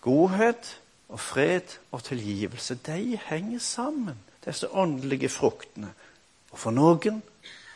Godhet 0.00 0.80
og 1.08 1.20
fred 1.20 1.76
og 1.90 2.04
tilgivelse, 2.06 2.78
de 2.86 3.18
henger 3.26 3.58
sammen, 3.58 4.18
disse 4.44 4.68
åndelige 4.70 5.28
fruktene. 5.28 5.90
Og 6.52 6.58
for 6.58 6.70
noen 6.70 7.22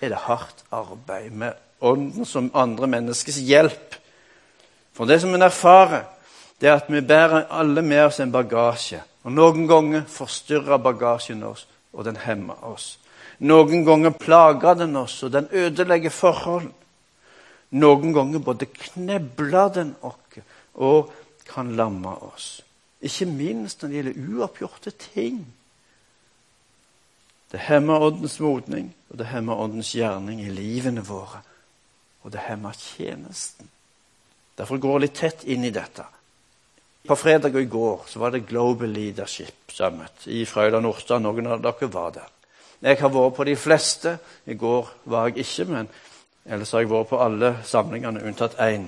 er 0.00 0.12
det 0.12 0.24
hardt 0.26 0.64
arbeid 0.72 1.30
med 1.32 1.58
ånden 1.80 2.24
som 2.28 2.50
andre 2.54 2.86
menneskers 2.86 3.40
hjelp. 3.44 3.96
For 4.92 5.08
det 5.08 5.20
som 5.22 5.34
en 5.34 5.42
erfarer, 5.42 6.04
det 6.60 6.68
er 6.68 6.80
at 6.80 6.90
vi 6.92 7.00
bærer 7.00 7.48
alle 7.50 7.82
med 7.82 8.04
oss 8.04 8.20
en 8.20 8.32
bagasje. 8.32 9.00
Og 9.24 9.32
Noen 9.32 9.66
ganger 9.68 10.04
forstyrrer 10.08 10.80
bagasjen 10.80 11.42
oss, 11.44 11.66
og 11.92 12.04
den 12.04 12.16
hemmer 12.20 12.60
oss. 12.64 12.98
Noen 13.40 13.84
ganger 13.84 14.12
plager 14.16 14.76
den 14.76 14.96
oss, 14.96 15.22
og 15.22 15.32
den 15.32 15.48
ødelegger 15.52 16.12
forhold. 16.12 16.68
Noen 17.70 18.12
ganger 18.12 18.42
både 18.44 18.66
knebler 18.66 19.72
den 19.74 19.94
oss 20.02 20.16
og 20.74 21.12
kan 21.48 21.72
lamme 21.76 22.12
oss. 22.22 22.60
Ikke 23.02 23.26
minst 23.26 23.82
når 23.82 23.88
det 23.88 23.96
gjelder 23.96 24.28
uoppgjorte 24.28 24.90
ting. 24.90 25.40
Det 27.50 27.58
hemmer 27.66 28.02
åndens 28.02 28.38
modning, 28.40 28.92
og 29.10 29.18
det 29.18 29.26
hemmer 29.26 29.58
åndens 29.58 29.94
gjerning 29.94 30.40
i 30.44 30.52
livene 30.54 31.02
våre. 31.02 31.42
Og 32.22 32.32
det 32.32 32.44
hemmer 32.46 32.76
tjenesten. 32.76 33.68
Derfor 34.58 34.78
går 34.78 34.98
jeg 34.98 35.04
litt 35.06 35.18
tett 35.18 35.44
inn 35.48 35.64
i 35.64 35.72
dette. 35.74 36.04
På 37.08 37.16
fredag 37.16 37.54
og 37.56 37.62
i 37.62 37.70
går 37.70 38.04
så 38.06 38.20
var 38.20 38.34
det 38.34 38.46
Global 38.46 38.92
Leadership 38.92 39.72
Summit 39.72 40.26
i 40.28 40.44
Frøyland 40.44 40.84
Nordstrand. 40.84 41.24
Noen 41.24 41.48
av 41.48 41.62
dere 41.64 41.88
var 41.90 42.12
der. 42.18 42.28
Jeg 42.80 43.00
har 43.00 43.12
vært 43.12 43.36
på 43.36 43.44
de 43.48 43.56
fleste. 43.56 44.18
I 44.46 44.54
går 44.54 44.92
var 45.10 45.28
jeg 45.28 45.44
ikke, 45.44 45.66
men 45.72 45.88
ellers 46.44 46.72
har 46.72 46.84
jeg 46.84 46.92
vært 46.92 47.10
på 47.10 47.20
alle 47.24 47.54
samlingene 47.68 48.22
unntatt 48.28 48.58
én. 48.60 48.86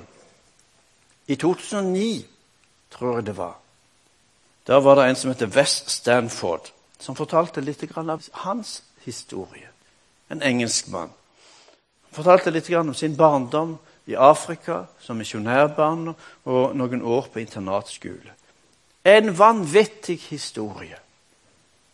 I 1.28 1.36
2009, 1.36 2.24
tror 2.92 3.18
jeg 3.18 3.26
det 3.26 3.36
var, 3.36 3.56
da 4.66 4.78
var 4.78 4.98
det 4.98 5.08
en 5.08 5.16
som 5.16 5.30
heter 5.32 5.50
West 5.56 5.90
Stanford, 5.90 6.70
som 7.02 7.18
fortalte 7.18 7.60
litt 7.60 7.82
av 7.98 8.22
hans 8.44 8.82
historie. 9.04 9.68
En 10.30 10.42
engelskmann. 10.42 11.10
Fortalte 12.12 12.52
litt 12.52 12.70
om 12.70 12.94
sin 12.94 13.16
barndom 13.16 13.78
i 14.06 14.14
Afrika 14.14 14.86
som 15.00 15.18
misjonærbarn 15.18 16.12
og 16.44 16.76
noen 16.76 17.02
år 17.02 17.30
på 17.32 17.42
internatskole. 17.42 18.36
En 19.04 19.32
vanvittig 19.34 20.20
historie 20.30 20.98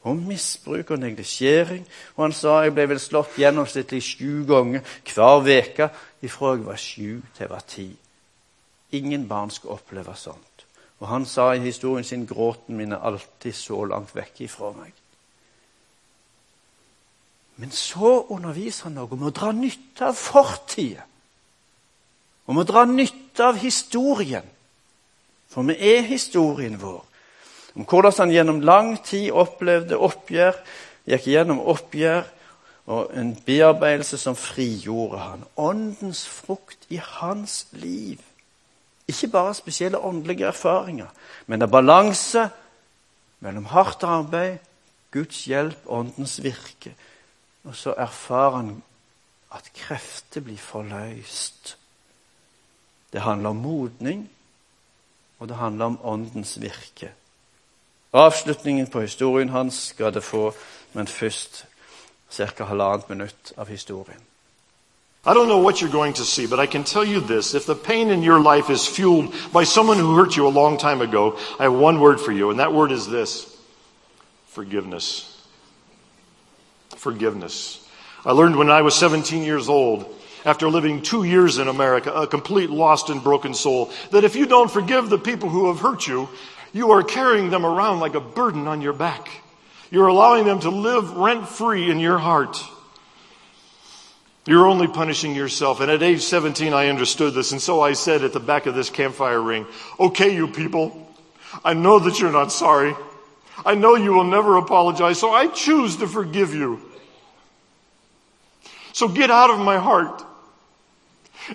om 0.09 0.21
misbruk 0.29 0.91
og 0.91 1.01
neglisjering. 1.03 1.87
Og 2.17 2.27
han 2.27 2.37
sa 2.37 2.63
jeg 2.65 2.75
ble 2.77 2.89
vel 2.93 3.01
slått 3.03 3.39
gjennomsnittlig 3.41 4.03
sju 4.05 4.45
ganger 4.49 4.85
hver 5.15 5.41
uke 5.49 5.91
ifra 6.25 6.55
jeg 6.55 6.67
var 6.67 6.83
sju 6.83 7.11
til 7.35 7.45
jeg 7.45 7.51
var 7.51 7.65
ti. 7.67 7.89
Ingen 8.99 9.29
barn 9.29 9.51
skal 9.51 9.77
oppleve 9.77 10.15
sånt. 10.17 10.48
Og 10.99 11.09
han 11.09 11.27
sa 11.27 11.53
i 11.55 11.63
historien 11.63 12.05
sin 12.05 12.27
gråten 12.27 12.77
min 12.77 12.93
er 12.93 13.05
alltid 13.07 13.55
så 13.55 13.85
langt 13.87 14.15
vekk 14.17 14.41
ifra 14.49 14.73
meg. 14.75 14.93
Men 17.59 17.71
så 17.75 18.21
underviser 18.31 18.89
han 18.89 18.99
noe 18.99 19.15
om 19.15 19.29
å 19.29 19.35
dra 19.35 19.53
nytte 19.55 20.11
av 20.11 20.19
fortida 20.19 21.09
om 22.49 22.61
å 22.61 22.65
dra 22.65 22.85
nytte 22.89 23.45
av 23.45 23.61
historien. 23.61 24.47
For 25.49 25.67
vi 25.69 25.77
er 25.93 26.07
historien 26.09 26.79
vår. 26.81 27.03
Om 27.77 27.85
hvordan 27.89 28.17
han 28.19 28.33
gjennom 28.33 28.63
lang 28.65 28.95
tid 29.05 29.31
opplevde 29.37 30.01
oppgjør, 30.01 30.57
gikk 31.09 31.29
gjennom 31.29 31.61
oppgjør 31.73 32.25
og 32.89 33.13
en 33.21 33.35
bearbeidelse 33.45 34.17
som 34.21 34.37
frigjorde 34.37 35.21
han. 35.21 35.45
Åndens 35.61 36.25
frukt 36.29 36.89
i 36.89 37.01
hans 37.21 37.67
liv. 37.77 38.23
Ikke 39.09 39.29
bare 39.29 39.55
spesielle 39.55 39.99
åndelige 39.99 40.47
erfaringer, 40.47 41.07
men 41.47 41.61
det 41.61 41.71
balanse 41.71 42.49
mellom 43.41 43.65
hardt 43.65 44.03
arbeid, 44.03 44.59
Guds 45.11 45.45
hjelp, 45.45 45.79
åndens 45.87 46.43
virke. 46.43 46.95
Og 47.65 47.77
så 47.77 47.95
erfarer 47.97 48.57
han 48.57 48.83
at 49.55 49.71
krefter 49.75 50.41
blir 50.41 50.59
forløst. 50.61 51.77
Det 53.13 53.21
handler 53.21 53.49
om 53.49 53.57
modning, 53.57 54.31
og 55.39 55.49
det 55.49 55.57
handler 55.57 55.85
om 55.85 55.99
åndens 56.05 56.61
virke. 56.61 57.13
Avslutningen 58.13 58.87
på 58.87 59.01
historien 59.01 59.49
hans 59.49 59.75
skal 59.75 60.15
det 60.15 60.25
få, 60.25 60.53
men 60.93 61.07
først 61.07 61.67
ca. 62.33 62.65
halvannet 62.65 63.09
minutt 63.09 63.53
av 63.57 63.69
historien. 63.69 64.28
I 65.25 65.35
don't 65.35 65.49
know 65.49 65.59
what 65.59 65.81
you're 65.81 65.91
going 65.91 66.15
to 66.15 66.25
see, 66.25 66.47
but 66.47 66.61
I 66.61 66.67
can 66.67 66.85
tell 66.85 67.05
you 67.05 67.21
this. 67.21 67.55
If 67.55 67.67
the 67.67 67.75
pain 67.75 68.11
in 68.11 68.23
your 68.23 68.41
life 68.41 68.71
is 68.71 68.87
fueled 68.87 69.35
by 69.53 69.65
someone 69.65 69.99
who 69.99 70.15
hurt 70.15 70.37
you 70.37 70.47
a 70.47 70.49
long 70.49 70.79
time 70.79 71.01
ago, 71.01 71.39
I 71.59 71.65
have 71.65 71.75
one 71.75 72.01
word 72.01 72.21
for 72.21 72.33
you, 72.33 72.51
and 72.51 72.61
that 72.61 72.73
word 72.73 72.93
is 72.93 73.09
this 73.09 73.57
forgiveness. 74.47 75.47
Forgiveness. 76.97 77.89
I 78.25 78.33
learned 78.33 78.57
when 78.57 78.71
I 78.71 78.83
was 78.83 78.95
17 78.95 79.43
years 79.43 79.69
old 79.69 80.15
after 80.45 80.69
living 80.69 81.03
two 81.03 81.25
years 81.25 81.59
in 81.59 81.69
America, 81.69 82.13
a 82.13 82.27
complete 82.27 82.71
lost 82.71 83.11
and 83.11 83.23
broken 83.23 83.55
soul, 83.55 83.91
that 84.13 84.25
if 84.25 84.37
you 84.37 84.47
don't 84.47 84.71
forgive 84.71 85.11
the 85.11 85.19
people 85.19 85.49
who 85.49 85.69
have 85.69 85.81
hurt 85.81 86.07
you, 86.07 86.29
you 86.73 86.93
are 86.93 87.03
carrying 87.03 87.51
them 87.51 87.67
around 87.67 88.01
like 88.01 88.15
a 88.15 88.21
burden 88.21 88.67
on 88.67 88.81
your 88.81 88.93
back. 88.93 89.29
You're 89.91 90.09
allowing 90.09 90.45
them 90.45 90.61
to 90.61 90.71
live 90.71 91.17
rent 91.17 91.49
free 91.49 91.91
in 91.91 91.99
your 91.99 92.19
heart. 92.19 92.63
You're 94.49 94.67
only 94.67 94.87
punishing 94.89 95.35
yourself. 95.35 95.81
And 95.81 95.91
at 95.91 96.03
age 96.03 96.23
17, 96.23 96.73
I 96.73 96.89
understood 96.89 97.35
this. 97.35 97.53
And 97.53 97.61
so 97.61 97.83
I 97.83 97.93
said 97.93 98.25
at 98.25 98.33
the 98.33 98.41
back 98.41 98.65
of 98.65 98.75
this 98.75 98.89
campfire 98.89 99.43
ring, 99.43 99.67
okay, 100.01 100.35
you 100.35 100.49
people, 100.49 101.07
I 101.63 101.75
know 101.75 101.99
that 101.99 102.19
you're 102.19 102.33
not 102.33 102.51
sorry. 102.51 102.97
I 103.67 103.75
know 103.75 103.95
you 103.95 104.15
will 104.15 104.25
never 104.25 104.57
apologize. 104.57 105.19
So 105.19 105.33
I 105.33 105.49
choose 105.49 105.97
to 105.97 106.07
forgive 106.07 106.55
you. 106.55 106.81
So 108.95 109.07
get 109.07 109.31
out 109.31 109.51
of 109.51 109.59
my 109.59 109.77
heart 109.77 110.25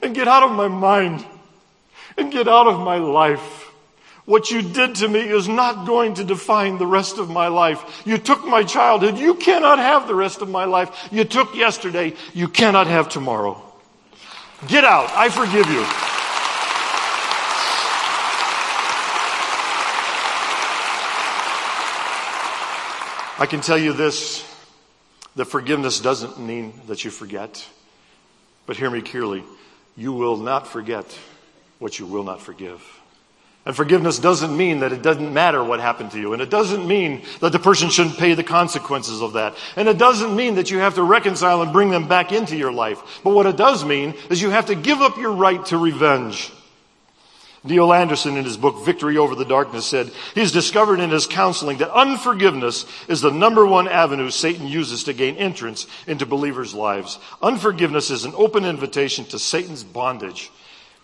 and 0.04 0.14
get 0.14 0.28
out 0.28 0.44
of 0.44 0.52
my 0.52 0.68
mind 0.68 1.26
and 2.16 2.32
get 2.32 2.48
out 2.48 2.68
of 2.68 2.80
my 2.80 2.98
life. 2.98 3.63
What 4.26 4.52
you 4.52 4.62
did 4.62 4.96
to 4.96 5.08
me 5.08 5.20
is 5.20 5.50
not 5.50 5.86
going 5.86 6.14
to 6.16 6.24
define 6.24 6.78
the 6.78 6.88
rest 6.88 7.18
of 7.18 7.30
my 7.30 7.50
life. 7.50 8.04
You 8.06 8.18
took 8.18 8.46
my 8.46 8.64
childhood. 8.64 9.18
You 9.18 9.36
cannot 9.36 9.80
have 9.80 10.08
the 10.08 10.16
rest 10.16 10.42
of 10.42 10.50
my 10.50 10.64
life. 10.64 11.10
You 11.12 11.26
took 11.26 11.56
yesterday. 11.56 12.14
You 12.34 12.48
cannot 12.48 12.88
have 12.88 13.10
tomorrow. 13.10 13.62
Get 14.68 14.86
out. 14.86 15.10
I 15.12 15.28
forgive 15.28 15.70
you. 15.70 15.86
I 23.40 23.46
can 23.46 23.60
tell 23.60 23.78
you 23.78 23.92
this 23.92 24.50
that 25.36 25.46
forgiveness 25.46 26.00
doesn't 26.00 26.40
mean 26.40 26.80
that 26.88 27.04
you 27.04 27.12
forget. 27.12 27.68
But 28.66 28.78
hear 28.78 28.90
me 28.90 29.02
clearly. 29.02 29.44
You 29.98 30.14
will 30.14 30.38
not 30.38 30.68
forget 30.68 31.06
what 31.80 32.00
you 32.00 32.06
will 32.06 32.24
not 32.24 32.40
forgive. 32.40 32.82
And 33.66 33.74
forgiveness 33.74 34.20
doesn't 34.20 34.56
mean 34.56 34.80
that 34.80 34.92
it 34.92 35.02
doesn't 35.02 35.34
matter 35.34 35.64
what 35.64 35.80
happened 35.80 36.12
to 36.12 36.20
you. 36.20 36.34
And 36.34 36.42
it 36.42 36.50
doesn't 36.50 36.86
mean 36.86 37.22
that 37.40 37.54
the 37.54 37.60
person 37.60 37.90
shouldn't 37.90 38.18
pay 38.18 38.34
the 38.34 38.44
consequences 38.44 39.22
of 39.22 39.34
that. 39.34 39.56
And 39.78 39.88
it 39.88 39.98
doesn't 39.98 40.36
mean 40.36 40.56
that 40.56 40.70
you 40.70 40.80
have 40.80 40.96
to 40.96 41.04
reconcile 41.04 41.62
and 41.62 41.72
bring 41.72 41.90
them 41.90 42.10
back 42.10 42.34
into 42.34 42.58
your 42.58 42.74
life. 42.74 43.22
But 43.24 43.34
what 43.34 43.46
it 43.46 43.56
does 43.56 43.86
mean 43.86 44.16
is 44.30 44.42
you 44.42 44.50
have 44.50 44.66
to 44.66 44.76
give 44.76 45.00
up 45.00 45.18
your 45.18 45.32
right 45.32 45.66
to 45.68 45.78
revenge. 45.78 46.52
Neil 47.66 47.94
Anderson, 47.94 48.36
in 48.36 48.44
his 48.44 48.58
book 48.58 48.84
Victory 48.84 49.18
Over 49.18 49.36
the 49.36 49.46
Darkness, 49.46 49.86
said 49.86 50.12
he's 50.36 50.52
discovered 50.52 51.00
in 51.00 51.12
his 51.12 51.26
counseling 51.26 51.78
that 51.78 51.96
unforgiveness 51.96 52.86
is 53.08 53.22
the 53.22 53.32
number 53.32 53.66
one 53.66 53.88
avenue 53.88 54.30
Satan 54.30 54.68
uses 54.68 55.06
to 55.06 55.14
gain 55.14 55.38
entrance 55.38 55.88
into 56.06 56.26
believers' 56.26 56.74
lives. 56.74 57.18
Unforgiveness 57.42 58.12
is 58.12 58.26
an 58.26 58.34
open 58.36 58.66
invitation 58.66 59.24
to 59.26 59.40
Satan's 59.40 59.86
bondage 59.86 60.52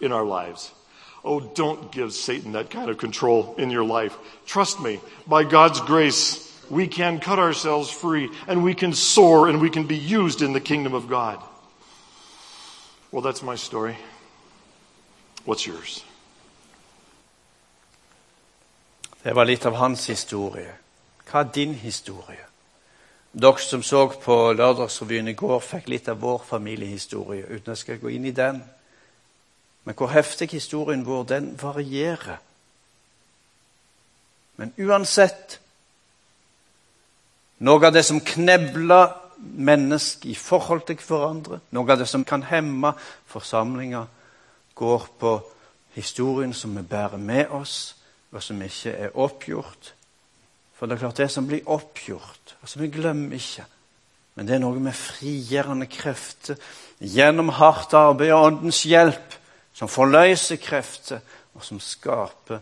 in 0.02 0.12
our 0.12 0.26
lives. 0.26 0.74
Oh, 1.24 1.40
don't 1.40 1.92
give 1.92 2.14
Satan 2.14 2.54
that 2.54 2.70
kind 2.70 2.90
of 2.90 2.98
control 2.98 3.56
in 3.58 3.70
your 3.70 3.84
life. 3.84 4.18
Trust 4.46 4.80
me, 4.80 5.00
by 5.28 5.44
God's 5.44 5.82
grace, 5.82 6.46
we 6.70 6.88
can 6.88 7.20
cut 7.20 7.40
ourselves 7.40 7.90
free 7.90 8.30
and 8.48 8.64
we 8.64 8.74
can 8.74 8.94
soar 8.94 9.50
and 9.50 9.62
we 9.62 9.70
can 9.70 9.86
be 9.86 9.98
used 9.98 10.42
in 10.42 10.54
the 10.54 10.62
kingdom 10.62 10.94
of 10.94 11.10
God. 11.10 11.42
Well, 13.12 13.22
that's 13.22 13.44
my 13.44 13.56
story. 13.56 13.98
What's 15.46 15.68
yours? 15.68 16.06
Det 19.24 19.34
var 19.34 19.46
litt 19.46 19.66
av 19.66 19.76
hans 19.76 20.10
historie. 20.10 20.72
Hva 21.28 21.42
er 21.42 21.52
din 21.54 21.74
historie? 21.74 22.46
Dere 23.32 23.60
som 23.62 23.84
så 23.84 24.08
på 24.08 24.54
Lørdagsrevyen 24.54 25.28
i 25.28 25.34
går, 25.34 25.60
fikk 25.60 25.90
litt 25.90 26.08
av 26.10 26.22
vår 26.22 26.40
familiehistorie, 26.48 27.46
uten 27.46 27.72
at 27.72 27.76
jeg 27.76 27.78
skal 27.78 28.00
gå 28.02 28.14
inn 28.16 28.26
i 28.26 28.32
den. 28.32 28.64
Men 29.90 29.96
hvor 29.98 30.12
heftig 30.14 30.52
historien 30.54 31.02
vår, 31.02 31.24
den 31.24 31.56
varierer. 31.58 32.38
Men 34.62 34.74
uansett 34.78 35.60
Noe 37.60 37.88
av 37.90 37.92
det 37.92 38.06
som 38.08 38.22
knebler 38.24 39.10
mennesker 39.60 40.30
i 40.32 40.36
forhold 40.38 40.86
til 40.88 41.02
hverandre, 41.02 41.58
noe 41.76 41.92
av 41.92 42.00
det 42.00 42.06
som 42.08 42.24
kan 42.24 42.46
hemme 42.48 42.94
forsamlinger, 43.28 44.06
går 44.80 45.08
på 45.20 45.34
historien 45.98 46.54
som 46.56 46.78
vi 46.78 46.86
bærer 46.88 47.20
med 47.20 47.52
oss, 47.52 47.98
og 48.32 48.46
som 48.46 48.62
ikke 48.62 48.94
er 48.94 49.18
oppgjort. 49.18 49.92
For 50.78 50.88
det 50.88 50.96
er 50.96 51.04
klart, 51.04 51.18
det 51.18 51.32
som 51.34 51.50
blir 51.50 51.66
oppgjort 51.68 52.56
altså 52.62 52.80
Vi 52.80 52.88
glemmer 52.94 53.36
ikke. 53.36 53.66
Men 54.36 54.48
det 54.48 54.56
er 54.56 54.64
noe 54.64 54.80
med 54.80 54.96
frigjørende 54.96 55.90
krefter 55.92 56.56
gjennom 57.02 57.50
hardt 57.58 57.98
arbeid 57.98 58.32
og 58.38 58.46
Åndens 58.54 58.86
hjelp 58.88 59.39
som 59.80 59.88
forløser 59.88 60.60
krefter, 60.60 61.22
og 61.56 61.64
som 61.64 61.80
skaper 61.80 62.60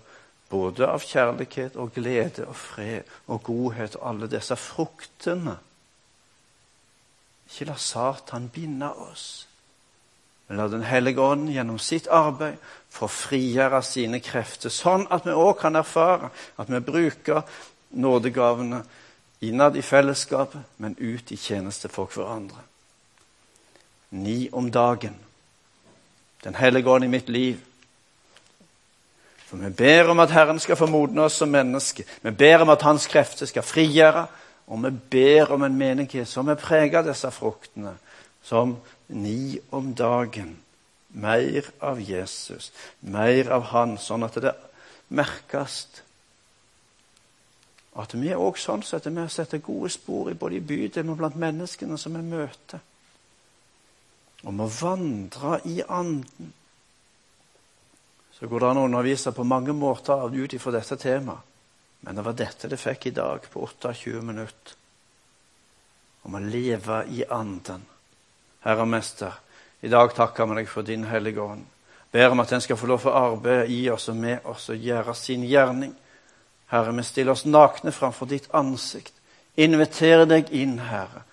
både 0.49 0.85
av 0.87 1.01
kjærlighet 1.01 1.75
og 1.75 1.95
glede 1.95 2.45
og 2.45 2.55
fred 2.55 3.09
og 3.27 3.41
godhet 3.43 3.97
og 3.97 4.09
alle 4.09 4.29
disse 4.31 4.55
fruktene. 4.55 5.57
Ikke 7.49 7.71
la 7.71 7.75
Satan 7.81 8.49
binde 8.53 8.91
oss. 8.93 9.47
Men 10.47 10.57
la 10.57 10.67
Den 10.67 10.83
hellige 10.83 11.21
ånd 11.21 11.49
gjennom 11.49 11.79
sitt 11.79 12.07
arbeid 12.07 12.61
få 12.93 13.09
frigjøre 13.11 13.81
sine 13.83 14.21
krefter, 14.23 14.69
sånn 14.69 15.07
at 15.11 15.25
vi 15.25 15.35
òg 15.35 15.57
kan 15.59 15.75
erfare 15.75 16.29
at 16.55 16.69
vi 16.69 16.79
bruker 16.79 17.43
nådegavene 17.97 18.83
innad 19.41 19.75
i 19.75 19.81
fellesskapet, 19.81 20.61
men 20.77 20.95
ut 20.99 21.31
i 21.31 21.37
tjeneste 21.37 21.89
for 21.89 22.07
hverandre. 22.13 22.61
Ni 24.09 24.47
om 24.51 24.71
dagen. 24.71 25.26
Den 26.47 26.55
hellige 26.55 26.89
ånd 26.89 27.03
i 27.03 27.11
mitt 27.11 27.29
liv. 27.29 27.57
For 29.49 29.59
vi 29.59 29.69
ber 29.69 30.13
om 30.13 30.19
at 30.23 30.31
Herren 30.31 30.59
skal 30.63 30.79
få 30.79 30.87
modne 30.87 31.25
oss 31.27 31.41
som 31.41 31.51
mennesker. 31.51 32.07
Vi 32.23 32.31
ber 32.31 32.63
om 32.63 32.71
at 32.71 32.85
Hans 32.87 33.07
krefter 33.11 33.49
skal 33.49 33.67
frigjøre. 33.67 34.25
Og 34.67 34.79
vi 34.83 34.91
ber 35.11 35.51
om 35.51 35.63
en 35.63 35.75
menighet 35.75 36.27
som 36.27 36.47
er 36.47 36.59
preget 36.59 37.01
av 37.01 37.07
disse 37.07 37.31
fruktene, 37.31 37.93
som 38.43 38.77
ni 39.07 39.59
om 39.75 39.93
dagen. 39.95 40.55
Mer 41.19 41.67
av 41.83 41.99
Jesus, 41.99 42.71
mer 42.99 43.51
av 43.51 43.69
Han, 43.73 43.97
sånn 43.99 44.23
at 44.27 44.39
det 44.43 44.55
merkes. 45.07 45.85
At 47.99 48.15
vi 48.15 48.35
òg 48.35 48.59
sånn 48.59 48.87
sett 48.87 49.55
gode 49.63 49.91
spor 49.91 50.31
i 50.31 50.39
både 50.39 50.59
i 50.59 50.63
bydelen 50.63 51.11
og 51.11 51.23
blant 51.23 51.39
menneskene 51.39 51.99
som 51.99 52.15
vi 52.15 52.23
møter. 52.23 52.83
Om 54.47 54.63
å 54.63 54.69
vandre 54.71 55.59
i 55.67 55.81
Anden. 55.83 56.53
Så 58.31 58.47
går 58.47 58.63
det 58.63 58.69
an 58.69 58.79
å 58.79 58.85
undervise 58.87 59.33
på 59.35 59.43
mange 59.43 59.73
måter 59.75 60.29
ut 60.31 60.53
ifra 60.53 60.71
dette 60.77 60.95
temaet. 61.01 61.43
Men 62.05 62.15
det 62.15 62.23
var 62.23 62.35
dette 62.37 62.69
det 62.69 62.77
fikk 62.77 63.07
i 63.09 63.15
dag, 63.17 63.47
på 63.51 63.65
28 63.65 64.21
minutter. 64.21 64.75
Om 66.23 66.37
å 66.37 66.43
leve 66.43 67.01
i 67.09 67.23
Anden. 67.25 67.81
Herre 68.63 68.85
Mester, 68.85 69.33
i 69.81 69.89
dag 69.89 70.13
takker 70.15 70.45
vi 70.45 70.59
deg 70.59 70.69
for 70.69 70.85
din 70.85 71.07
Hellige 71.09 71.41
Ånd. 71.41 71.65
Ber 72.11 72.31
om 72.31 72.39
at 72.39 72.53
den 72.53 72.61
skal 72.61 72.77
få 72.79 72.87
lov 72.87 73.01
til 73.03 73.11
å 73.11 73.23
arbeide 73.33 73.71
i 73.73 73.81
oss 73.91 74.07
og 74.13 74.19
med 74.21 74.45
oss 74.47 74.69
og 74.71 74.85
gjøre 74.85 75.15
sin 75.17 75.43
gjerning. 75.43 75.91
Herre, 76.71 76.93
vi 76.95 77.03
stiller 77.03 77.33
oss 77.33 77.45
nakne 77.45 77.91
framfor 77.91 78.29
ditt 78.29 78.47
ansikt. 78.55 79.13
Inviterer 79.57 80.27
deg 80.29 80.53
inn, 80.55 80.77
Herre, 80.79 81.23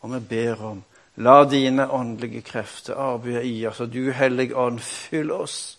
og 0.00 0.14
vi 0.16 0.20
ber 0.34 0.66
om 0.72 0.82
La 1.16 1.44
dine 1.44 1.86
åndelige 1.90 2.42
krefter 2.42 2.98
arbeide 2.98 3.44
i 3.46 3.66
oss, 3.66 3.80
og 3.80 3.92
du, 3.92 4.10
Hellige 4.10 4.56
Ånd, 4.56 4.80
fyll 4.82 5.30
oss. 5.30 5.78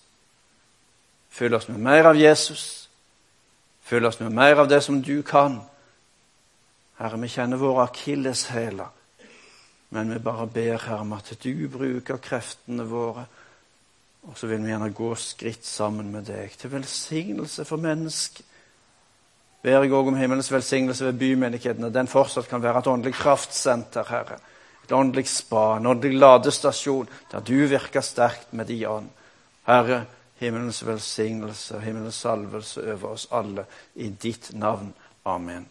Fyll 1.30 1.54
oss 1.54 1.68
med 1.68 1.82
mer 1.84 2.08
av 2.08 2.16
Jesus. 2.16 2.90
Fyll 3.84 4.06
oss 4.06 4.20
med 4.20 4.32
mer 4.32 4.56
av 4.64 4.70
det 4.72 4.80
som 4.84 5.02
du 5.04 5.22
kan. 5.28 5.60
Herre, 6.98 7.20
vi 7.20 7.28
kjenner 7.28 7.60
våre 7.60 7.90
akilleshæler. 7.90 8.94
Men 9.90 10.14
vi 10.14 10.20
bare 10.24 10.48
ber, 10.48 10.80
Herre, 10.88 11.02
om 11.04 11.14
at 11.14 11.34
du 11.44 11.68
bruker 11.68 12.24
kreftene 12.24 12.88
våre. 12.88 13.28
Og 14.26 14.38
så 14.40 14.48
vil 14.48 14.64
vi 14.64 14.72
gjerne 14.72 14.94
gå 14.96 15.12
skritt 15.20 15.68
sammen 15.68 16.10
med 16.12 16.26
deg 16.32 16.56
til 16.58 16.72
velsignelse 16.72 17.66
for 17.68 17.78
mennesket. 17.84 18.46
Ber 19.62 19.84
jeg 19.84 19.92
òg 19.92 20.08
om 20.08 20.18
himmelens 20.18 20.52
velsignelse 20.54 21.06
ved 21.06 21.20
bymenighetene, 21.20 21.92
den 21.94 22.08
fortsatt 22.08 22.48
kan 22.48 22.62
være 22.64 22.80
et 22.80 22.88
åndelig 22.88 23.16
kraftsenter, 23.18 24.06
Herre. 24.10 24.40
Et 24.86 24.92
åndelig 24.94 25.28
spa, 25.28 25.78
en 25.78 25.90
åndelig 25.90 26.20
ladestasjon, 26.20 27.10
der 27.32 27.42
du 27.42 27.66
virker 27.66 28.06
sterkt 28.06 28.54
med 28.54 28.70
din 28.70 28.86
ånd. 28.86 29.10
Herre, 29.66 30.04
himmelens 30.38 30.84
velsignelse 30.86 31.80
og 31.80 31.82
himmelens 31.82 32.22
salvelse 32.22 32.84
over 32.94 33.16
oss 33.16 33.28
alle 33.34 33.66
i 33.96 34.10
ditt 34.10 34.52
navn. 34.54 34.94
Amen. 35.26 35.66